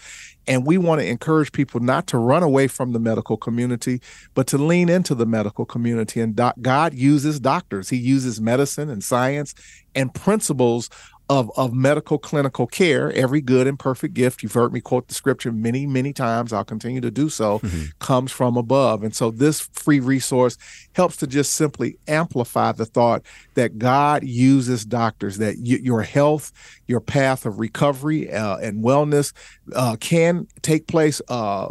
and 0.47 0.65
we 0.65 0.77
want 0.77 1.01
to 1.01 1.07
encourage 1.07 1.51
people 1.51 1.81
not 1.81 2.07
to 2.07 2.17
run 2.17 2.43
away 2.43 2.67
from 2.67 2.93
the 2.93 2.99
medical 2.99 3.35
community, 3.35 3.99
but 4.35 4.47
to 4.47 4.57
lean 4.57 4.87
into 4.87 5.13
the 5.13 5.25
medical 5.25 5.65
community. 5.65 6.21
And 6.21 6.35
doc- 6.35 6.55
God 6.61 6.93
uses 6.93 7.39
doctors; 7.39 7.89
He 7.89 7.97
uses 7.97 8.39
medicine 8.39 8.89
and 8.89 9.03
science 9.03 9.53
and 9.95 10.13
principles 10.13 10.89
of, 11.29 11.51
of 11.57 11.73
medical 11.73 12.17
clinical 12.17 12.67
care, 12.67 13.11
every 13.11 13.41
good 13.41 13.67
and 13.67 13.77
perfect 13.77 14.13
gift, 14.13 14.41
you've 14.41 14.53
heard 14.53 14.71
me 14.71 14.79
quote 14.79 15.07
the 15.07 15.13
scripture 15.13 15.51
many, 15.51 15.85
many 15.85 16.13
times, 16.13 16.53
I'll 16.53 16.63
continue 16.63 17.01
to 17.01 17.11
do 17.11 17.29
so, 17.29 17.59
mm-hmm. 17.59 17.85
comes 17.99 18.31
from 18.31 18.55
above. 18.55 19.03
And 19.03 19.13
so 19.13 19.31
this 19.31 19.61
free 19.73 19.99
resource 19.99 20.57
helps 20.93 21.17
to 21.17 21.27
just 21.27 21.53
simply 21.55 21.97
amplify 22.07 22.71
the 22.71 22.85
thought 22.85 23.23
that 23.55 23.77
God 23.77 24.23
uses 24.23 24.85
doctors, 24.85 25.37
that 25.39 25.55
y- 25.57 25.79
your 25.81 26.01
health, 26.01 26.51
your 26.87 27.01
path 27.01 27.45
of 27.45 27.59
recovery 27.59 28.31
uh, 28.31 28.57
and 28.57 28.83
wellness 28.83 29.33
uh, 29.75 29.97
can 29.99 30.47
take 30.61 30.87
place. 30.87 31.21
Uh, 31.27 31.67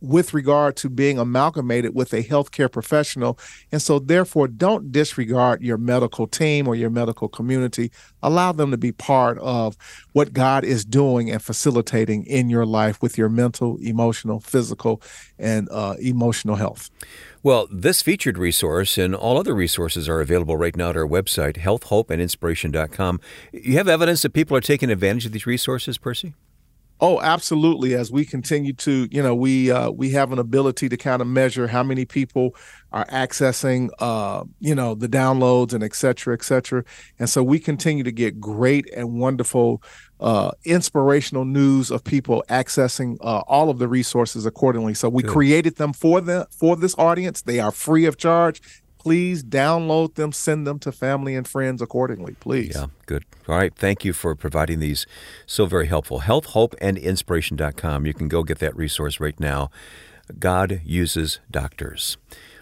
with 0.00 0.34
regard 0.34 0.76
to 0.76 0.88
being 0.88 1.18
amalgamated 1.18 1.94
with 1.94 2.12
a 2.12 2.22
healthcare 2.22 2.70
professional. 2.70 3.38
And 3.70 3.82
so, 3.82 3.98
therefore, 3.98 4.48
don't 4.48 4.92
disregard 4.92 5.62
your 5.62 5.78
medical 5.78 6.26
team 6.26 6.66
or 6.66 6.74
your 6.74 6.90
medical 6.90 7.28
community. 7.28 7.90
Allow 8.22 8.52
them 8.52 8.70
to 8.70 8.76
be 8.76 8.92
part 8.92 9.38
of 9.38 9.76
what 10.12 10.32
God 10.32 10.64
is 10.64 10.84
doing 10.84 11.30
and 11.30 11.42
facilitating 11.42 12.24
in 12.24 12.50
your 12.50 12.66
life 12.66 13.00
with 13.02 13.18
your 13.18 13.28
mental, 13.28 13.78
emotional, 13.82 14.40
physical, 14.40 15.02
and 15.38 15.68
uh, 15.70 15.96
emotional 16.00 16.56
health. 16.56 16.90
Well, 17.42 17.68
this 17.72 18.02
featured 18.02 18.36
resource 18.36 18.98
and 18.98 19.14
all 19.14 19.38
other 19.38 19.54
resources 19.54 20.08
are 20.08 20.20
available 20.20 20.58
right 20.58 20.76
now 20.76 20.90
at 20.90 20.96
our 20.96 21.06
website, 21.06 21.56
healthhopeandinspiration.com. 21.56 23.20
You 23.52 23.78
have 23.78 23.88
evidence 23.88 24.22
that 24.22 24.34
people 24.34 24.56
are 24.56 24.60
taking 24.60 24.90
advantage 24.90 25.24
of 25.24 25.32
these 25.32 25.46
resources, 25.46 25.96
Percy? 25.96 26.34
Oh, 27.02 27.18
absolutely. 27.22 27.94
As 27.94 28.12
we 28.12 28.26
continue 28.26 28.74
to, 28.74 29.08
you 29.10 29.22
know, 29.22 29.34
we 29.34 29.70
uh, 29.70 29.90
we 29.90 30.10
have 30.10 30.32
an 30.32 30.38
ability 30.38 30.90
to 30.90 30.96
kind 30.98 31.22
of 31.22 31.28
measure 31.28 31.66
how 31.66 31.82
many 31.82 32.04
people 32.04 32.54
are 32.92 33.06
accessing, 33.06 33.88
uh, 34.00 34.44
you 34.58 34.74
know, 34.74 34.94
the 34.94 35.08
downloads 35.08 35.72
and 35.72 35.82
et 35.82 35.94
cetera, 35.94 36.34
et 36.34 36.44
cetera. 36.44 36.84
And 37.18 37.30
so 37.30 37.42
we 37.42 37.58
continue 37.58 38.04
to 38.04 38.12
get 38.12 38.38
great 38.38 38.90
and 38.94 39.14
wonderful, 39.18 39.82
uh, 40.20 40.50
inspirational 40.64 41.46
news 41.46 41.90
of 41.90 42.04
people 42.04 42.44
accessing 42.50 43.16
uh, 43.22 43.44
all 43.48 43.70
of 43.70 43.78
the 43.78 43.88
resources 43.88 44.44
accordingly. 44.44 44.92
So 44.92 45.08
we 45.08 45.22
Good. 45.22 45.32
created 45.32 45.76
them 45.76 45.94
for 45.94 46.20
the 46.20 46.48
for 46.50 46.76
this 46.76 46.94
audience. 46.98 47.40
They 47.40 47.60
are 47.60 47.72
free 47.72 48.04
of 48.04 48.18
charge 48.18 48.60
please 49.00 49.42
download 49.42 50.14
them, 50.14 50.30
send 50.30 50.66
them 50.66 50.78
to 50.78 50.92
family 50.92 51.34
and 51.34 51.48
friends 51.48 51.80
accordingly, 51.80 52.36
please. 52.38 52.76
Yeah, 52.76 52.86
good. 53.06 53.24
All 53.48 53.56
right. 53.56 53.74
Thank 53.74 54.04
you 54.04 54.12
for 54.12 54.34
providing 54.34 54.78
these 54.78 55.06
so 55.46 55.64
very 55.64 55.86
helpful. 55.86 56.20
Health, 56.20 56.46
Hope, 56.46 56.74
and 56.82 56.98
Inspiration.com. 56.98 58.06
You 58.06 58.12
can 58.12 58.28
go 58.28 58.42
get 58.42 58.58
that 58.58 58.76
resource 58.76 59.18
right 59.18 59.38
now. 59.40 59.70
God 60.38 60.82
uses 60.84 61.40
doctors. 61.50 62.18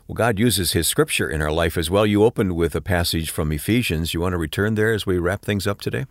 Well, 0.06 0.14
God 0.14 0.38
uses 0.38 0.72
His 0.72 0.86
scripture 0.86 1.28
in 1.28 1.42
our 1.42 1.50
life 1.50 1.76
as 1.76 1.90
well. 1.90 2.06
You 2.06 2.22
opened 2.24 2.54
with 2.54 2.74
a 2.76 2.80
passage 2.80 3.30
from 3.30 3.50
Ephesians. 3.50 4.14
You 4.14 4.20
want 4.20 4.32
to 4.32 4.38
return 4.38 4.76
there 4.76 4.92
as 4.92 5.04
we 5.04 5.18
wrap 5.18 5.42
things 5.42 5.66
up 5.66 5.80
today? 5.80 6.06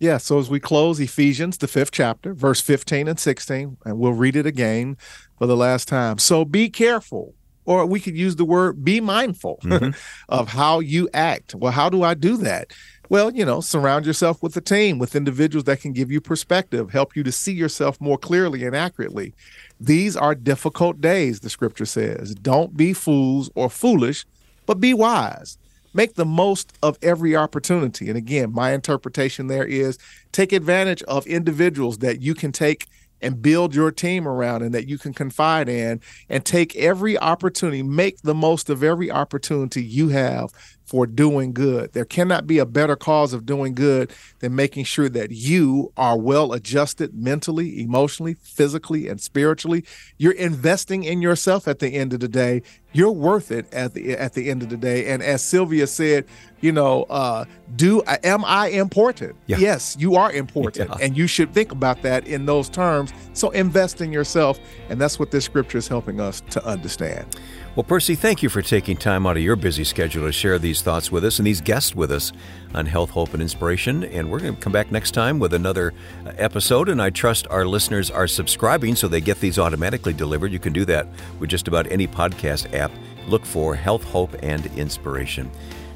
Yeah, 0.00 0.18
so 0.18 0.40
as 0.40 0.50
we 0.50 0.58
close 0.58 1.00
Ephesians, 1.00 1.56
the 1.56 1.68
fifth 1.68 1.92
chapter, 1.92 2.34
verse 2.34 2.60
15 2.60 3.08
and 3.08 3.18
16, 3.18 3.78
and 3.84 3.98
we'll 3.98 4.12
read 4.12 4.36
it 4.36 4.46
again 4.46 4.96
for 5.38 5.46
the 5.46 5.56
last 5.56 5.86
time. 5.88 6.18
So 6.18 6.44
be 6.44 6.68
careful 6.68 7.34
or 7.68 7.84
we 7.84 8.00
could 8.00 8.16
use 8.16 8.36
the 8.36 8.46
word 8.46 8.82
be 8.82 8.98
mindful 8.98 9.58
mm-hmm. 9.62 9.90
of 10.30 10.48
how 10.48 10.80
you 10.80 11.06
act. 11.12 11.54
Well, 11.54 11.70
how 11.70 11.90
do 11.90 12.02
I 12.02 12.14
do 12.14 12.38
that? 12.38 12.72
Well, 13.10 13.30
you 13.30 13.44
know, 13.44 13.60
surround 13.60 14.06
yourself 14.06 14.42
with 14.42 14.56
a 14.56 14.62
team, 14.62 14.98
with 14.98 15.14
individuals 15.14 15.64
that 15.64 15.82
can 15.82 15.92
give 15.92 16.10
you 16.10 16.20
perspective, 16.20 16.90
help 16.90 17.14
you 17.14 17.22
to 17.22 17.32
see 17.32 17.52
yourself 17.52 18.00
more 18.00 18.16
clearly 18.16 18.64
and 18.64 18.74
accurately. 18.74 19.34
These 19.78 20.16
are 20.16 20.34
difficult 20.34 21.02
days, 21.02 21.40
the 21.40 21.50
scripture 21.50 21.84
says. 21.84 22.34
Don't 22.34 22.74
be 22.74 22.94
fools 22.94 23.50
or 23.54 23.68
foolish, 23.68 24.24
but 24.64 24.80
be 24.80 24.94
wise. 24.94 25.58
Make 25.92 26.14
the 26.14 26.26
most 26.26 26.72
of 26.82 26.98
every 27.02 27.36
opportunity. 27.36 28.08
And 28.08 28.16
again, 28.16 28.50
my 28.50 28.72
interpretation 28.72 29.48
there 29.48 29.64
is 29.64 29.98
take 30.32 30.52
advantage 30.52 31.02
of 31.02 31.26
individuals 31.26 31.98
that 31.98 32.22
you 32.22 32.34
can 32.34 32.52
take 32.52 32.86
and 33.20 33.42
build 33.42 33.74
your 33.74 33.90
team 33.90 34.26
around 34.26 34.62
and 34.62 34.74
that 34.74 34.88
you 34.88 34.98
can 34.98 35.12
confide 35.12 35.68
in 35.68 36.00
and 36.28 36.44
take 36.44 36.76
every 36.76 37.18
opportunity, 37.18 37.82
make 37.82 38.22
the 38.22 38.34
most 38.34 38.70
of 38.70 38.82
every 38.82 39.10
opportunity 39.10 39.82
you 39.82 40.08
have 40.08 40.50
for 40.88 41.06
doing 41.06 41.52
good. 41.52 41.92
There 41.92 42.06
cannot 42.06 42.46
be 42.46 42.58
a 42.58 42.64
better 42.64 42.96
cause 42.96 43.34
of 43.34 43.44
doing 43.44 43.74
good 43.74 44.10
than 44.38 44.56
making 44.56 44.84
sure 44.84 45.10
that 45.10 45.30
you 45.30 45.92
are 45.98 46.18
well 46.18 46.54
adjusted 46.54 47.14
mentally, 47.14 47.82
emotionally, 47.82 48.34
physically, 48.40 49.06
and 49.06 49.20
spiritually. 49.20 49.84
You're 50.16 50.32
investing 50.32 51.04
in 51.04 51.20
yourself 51.20 51.68
at 51.68 51.80
the 51.80 51.88
end 51.88 52.14
of 52.14 52.20
the 52.20 52.28
day. 52.28 52.62
You're 52.94 53.12
worth 53.12 53.50
it 53.50 53.70
at 53.74 53.92
the 53.92 54.16
at 54.16 54.32
the 54.32 54.48
end 54.48 54.62
of 54.62 54.70
the 54.70 54.78
day. 54.78 55.12
And 55.12 55.22
as 55.22 55.44
Sylvia 55.44 55.86
said, 55.86 56.24
you 56.62 56.72
know, 56.72 57.02
uh, 57.10 57.44
do 57.76 58.02
am 58.06 58.42
I 58.46 58.68
important? 58.68 59.36
Yeah. 59.46 59.58
Yes, 59.58 59.94
you 60.00 60.14
are 60.14 60.32
important, 60.32 60.88
yeah. 60.88 60.96
and 61.04 61.14
you 61.14 61.26
should 61.26 61.52
think 61.52 61.70
about 61.70 62.00
that 62.00 62.26
in 62.26 62.46
those 62.46 62.70
terms. 62.70 63.12
So 63.34 63.50
invest 63.50 64.00
in 64.00 64.10
yourself, 64.10 64.58
and 64.88 64.98
that's 64.98 65.18
what 65.18 65.32
this 65.32 65.44
scripture 65.44 65.76
is 65.76 65.86
helping 65.86 66.18
us 66.18 66.40
to 66.48 66.64
understand. 66.64 67.36
Well, 67.78 67.84
Percy, 67.84 68.16
thank 68.16 68.42
you 68.42 68.48
for 68.48 68.60
taking 68.60 68.96
time 68.96 69.24
out 69.24 69.36
of 69.36 69.42
your 69.44 69.54
busy 69.54 69.84
schedule 69.84 70.26
to 70.26 70.32
share 70.32 70.58
these 70.58 70.77
thoughts 70.82 71.10
with 71.10 71.24
us 71.24 71.38
and 71.38 71.46
these 71.46 71.60
guests 71.60 71.94
with 71.94 72.10
us 72.10 72.32
on 72.74 72.86
Health, 72.86 73.10
Hope, 73.10 73.32
and 73.32 73.42
Inspiration. 73.42 74.04
And 74.04 74.30
we're 74.30 74.40
going 74.40 74.54
to 74.54 74.60
come 74.60 74.72
back 74.72 74.90
next 74.90 75.12
time 75.12 75.38
with 75.38 75.54
another 75.54 75.94
uh, 76.24 76.32
episode. 76.38 76.88
And 76.88 77.00
I 77.00 77.10
trust 77.10 77.46
our 77.48 77.64
listeners 77.66 78.10
are 78.10 78.26
subscribing 78.26 78.94
so 78.94 79.08
they 79.08 79.20
get 79.20 79.40
these 79.40 79.58
automatically 79.58 80.12
delivered. 80.12 80.52
You 80.52 80.58
can 80.58 80.72
do 80.72 80.84
that 80.86 81.06
with 81.38 81.50
just 81.50 81.68
about 81.68 81.90
any 81.90 82.06
podcast 82.06 82.74
app. 82.74 82.90
Look 83.26 83.44
for 83.44 83.74
Health, 83.74 84.04
Hope, 84.04 84.34
and 84.42 84.66
Inspiration. 84.76 85.50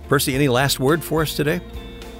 Percy, 0.09 0.35
any 0.35 0.49
last 0.49 0.80
word 0.80 1.03
for 1.03 1.22
us 1.22 1.35
today? 1.35 1.61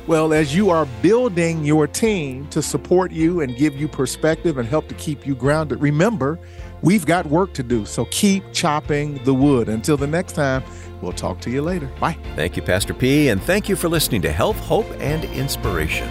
Well, 0.06 0.32
as 0.32 0.52
you 0.52 0.70
are 0.70 0.86
building 1.00 1.64
your 1.64 1.86
team 1.86 2.48
to 2.48 2.60
support 2.60 3.12
you 3.12 3.40
and 3.40 3.56
give 3.56 3.76
you 3.76 3.86
perspective 3.86 4.58
and 4.58 4.68
help 4.68 4.88
to 4.88 4.94
keep 4.96 5.24
you 5.24 5.36
grounded, 5.36 5.80
remember, 5.80 6.40
we've 6.82 7.06
got 7.06 7.24
work 7.26 7.52
to 7.54 7.62
do. 7.62 7.86
So 7.86 8.06
keep 8.06 8.42
chopping 8.52 9.22
the 9.22 9.32
wood. 9.32 9.68
Until 9.68 9.96
the 9.96 10.08
next 10.08 10.32
time, 10.32 10.64
we'll 11.03 11.12
talk 11.12 11.40
to 11.40 11.50
you 11.50 11.62
later. 11.62 11.86
Bye. 12.00 12.16
Thank 12.36 12.57
you, 12.57 12.62
Pastor 12.62 12.94
P, 12.94 13.28
and 13.28 13.42
thank 13.42 13.68
you 13.68 13.76
for 13.76 13.88
listening 13.88 14.22
to 14.22 14.32
Health, 14.32 14.59
Hope, 14.61 14.90
and 15.00 15.24
Inspiration. 15.24 16.09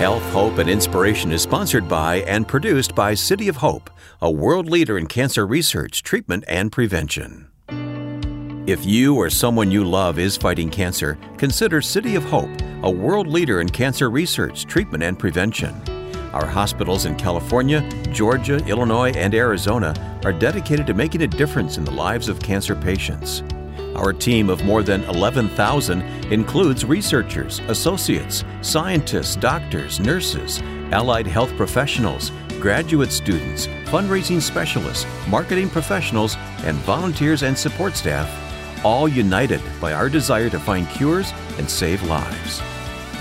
Health, 0.00 0.22
Hope, 0.32 0.56
and 0.56 0.70
Inspiration 0.70 1.30
is 1.30 1.42
sponsored 1.42 1.86
by 1.86 2.22
and 2.22 2.48
produced 2.48 2.94
by 2.94 3.12
City 3.12 3.48
of 3.48 3.56
Hope, 3.56 3.90
a 4.22 4.30
world 4.30 4.66
leader 4.70 4.96
in 4.96 5.06
cancer 5.06 5.46
research, 5.46 6.02
treatment, 6.02 6.42
and 6.48 6.72
prevention. 6.72 7.49
If 8.70 8.86
you 8.86 9.16
or 9.16 9.28
someone 9.30 9.72
you 9.72 9.82
love 9.82 10.20
is 10.20 10.36
fighting 10.36 10.70
cancer, 10.70 11.18
consider 11.38 11.82
City 11.82 12.14
of 12.14 12.22
Hope, 12.22 12.48
a 12.84 12.88
world 12.88 13.26
leader 13.26 13.60
in 13.60 13.68
cancer 13.68 14.10
research, 14.10 14.64
treatment, 14.64 15.02
and 15.02 15.18
prevention. 15.18 15.74
Our 16.32 16.46
hospitals 16.46 17.04
in 17.04 17.16
California, 17.16 17.80
Georgia, 18.12 18.64
Illinois, 18.68 19.10
and 19.16 19.34
Arizona 19.34 20.20
are 20.24 20.32
dedicated 20.32 20.86
to 20.86 20.94
making 20.94 21.22
a 21.22 21.26
difference 21.26 21.78
in 21.78 21.84
the 21.84 21.90
lives 21.90 22.28
of 22.28 22.38
cancer 22.38 22.76
patients. 22.76 23.42
Our 23.96 24.12
team 24.12 24.48
of 24.48 24.62
more 24.62 24.84
than 24.84 25.02
11,000 25.06 26.02
includes 26.32 26.84
researchers, 26.84 27.58
associates, 27.66 28.44
scientists, 28.60 29.34
doctors, 29.34 29.98
nurses, 29.98 30.62
allied 30.92 31.26
health 31.26 31.50
professionals, 31.56 32.30
graduate 32.60 33.10
students, 33.10 33.66
fundraising 33.86 34.40
specialists, 34.40 35.06
marketing 35.26 35.70
professionals, 35.70 36.36
and 36.62 36.76
volunteers 36.78 37.42
and 37.42 37.58
support 37.58 37.96
staff, 37.96 38.28
all 38.84 39.08
united 39.08 39.60
by 39.80 39.92
our 39.92 40.08
desire 40.08 40.48
to 40.50 40.58
find 40.58 40.88
cures 40.88 41.32
and 41.58 41.68
save 41.68 42.02
lives. 42.04 42.60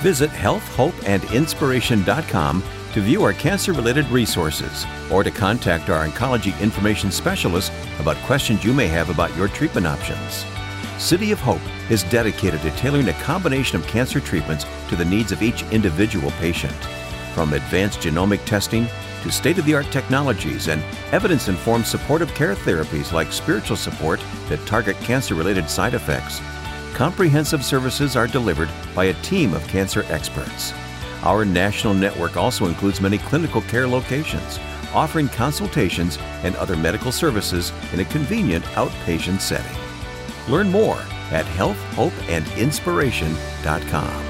Visit 0.01 0.29
healthhopeandinspiration.com 0.31 2.63
to 2.93 3.01
view 3.01 3.23
our 3.23 3.33
cancer 3.33 3.73
related 3.73 4.05
resources 4.07 4.85
or 5.11 5.23
to 5.23 5.31
contact 5.31 5.89
our 5.89 6.07
oncology 6.07 6.59
information 6.59 7.11
specialist 7.11 7.71
about 7.99 8.17
questions 8.17 8.63
you 8.63 8.73
may 8.73 8.87
have 8.87 9.09
about 9.09 9.35
your 9.35 9.47
treatment 9.47 9.85
options. 9.85 10.45
City 10.97 11.31
of 11.31 11.39
Hope 11.39 11.61
is 11.89 12.03
dedicated 12.03 12.61
to 12.61 12.71
tailoring 12.71 13.09
a 13.09 13.13
combination 13.13 13.79
of 13.79 13.87
cancer 13.87 14.19
treatments 14.19 14.65
to 14.89 14.95
the 14.95 15.05
needs 15.05 15.31
of 15.31 15.41
each 15.41 15.63
individual 15.71 16.31
patient. 16.39 16.75
From 17.33 17.53
advanced 17.53 17.99
genomic 17.99 18.43
testing 18.45 18.87
to 19.23 19.31
state 19.31 19.57
of 19.57 19.65
the 19.65 19.75
art 19.75 19.89
technologies 19.91 20.67
and 20.67 20.83
evidence 21.11 21.47
informed 21.47 21.85
supportive 21.85 22.33
care 22.35 22.55
therapies 22.55 23.11
like 23.11 23.31
spiritual 23.31 23.77
support 23.77 24.19
that 24.47 24.65
target 24.65 24.95
cancer 24.97 25.35
related 25.35 25.69
side 25.69 25.93
effects, 25.93 26.41
comprehensive 26.93 27.63
services 27.63 28.15
are 28.15 28.27
delivered 28.27 28.69
by 28.95 29.05
a 29.05 29.21
team 29.21 29.53
of 29.53 29.67
cancer 29.67 30.03
experts. 30.09 30.73
Our 31.23 31.45
national 31.45 31.93
network 31.93 32.37
also 32.37 32.65
includes 32.65 33.01
many 33.01 33.17
clinical 33.17 33.61
care 33.61 33.87
locations, 33.87 34.59
offering 34.93 35.27
consultations 35.29 36.17
and 36.43 36.55
other 36.55 36.77
medical 36.77 37.11
services 37.11 37.73
in 37.93 37.99
a 37.99 38.05
convenient 38.05 38.63
outpatient 38.75 39.41
setting. 39.41 39.77
Learn 40.47 40.71
more 40.71 41.01
at 41.31 41.45
healthhopeandinspiration.com. 41.45 44.28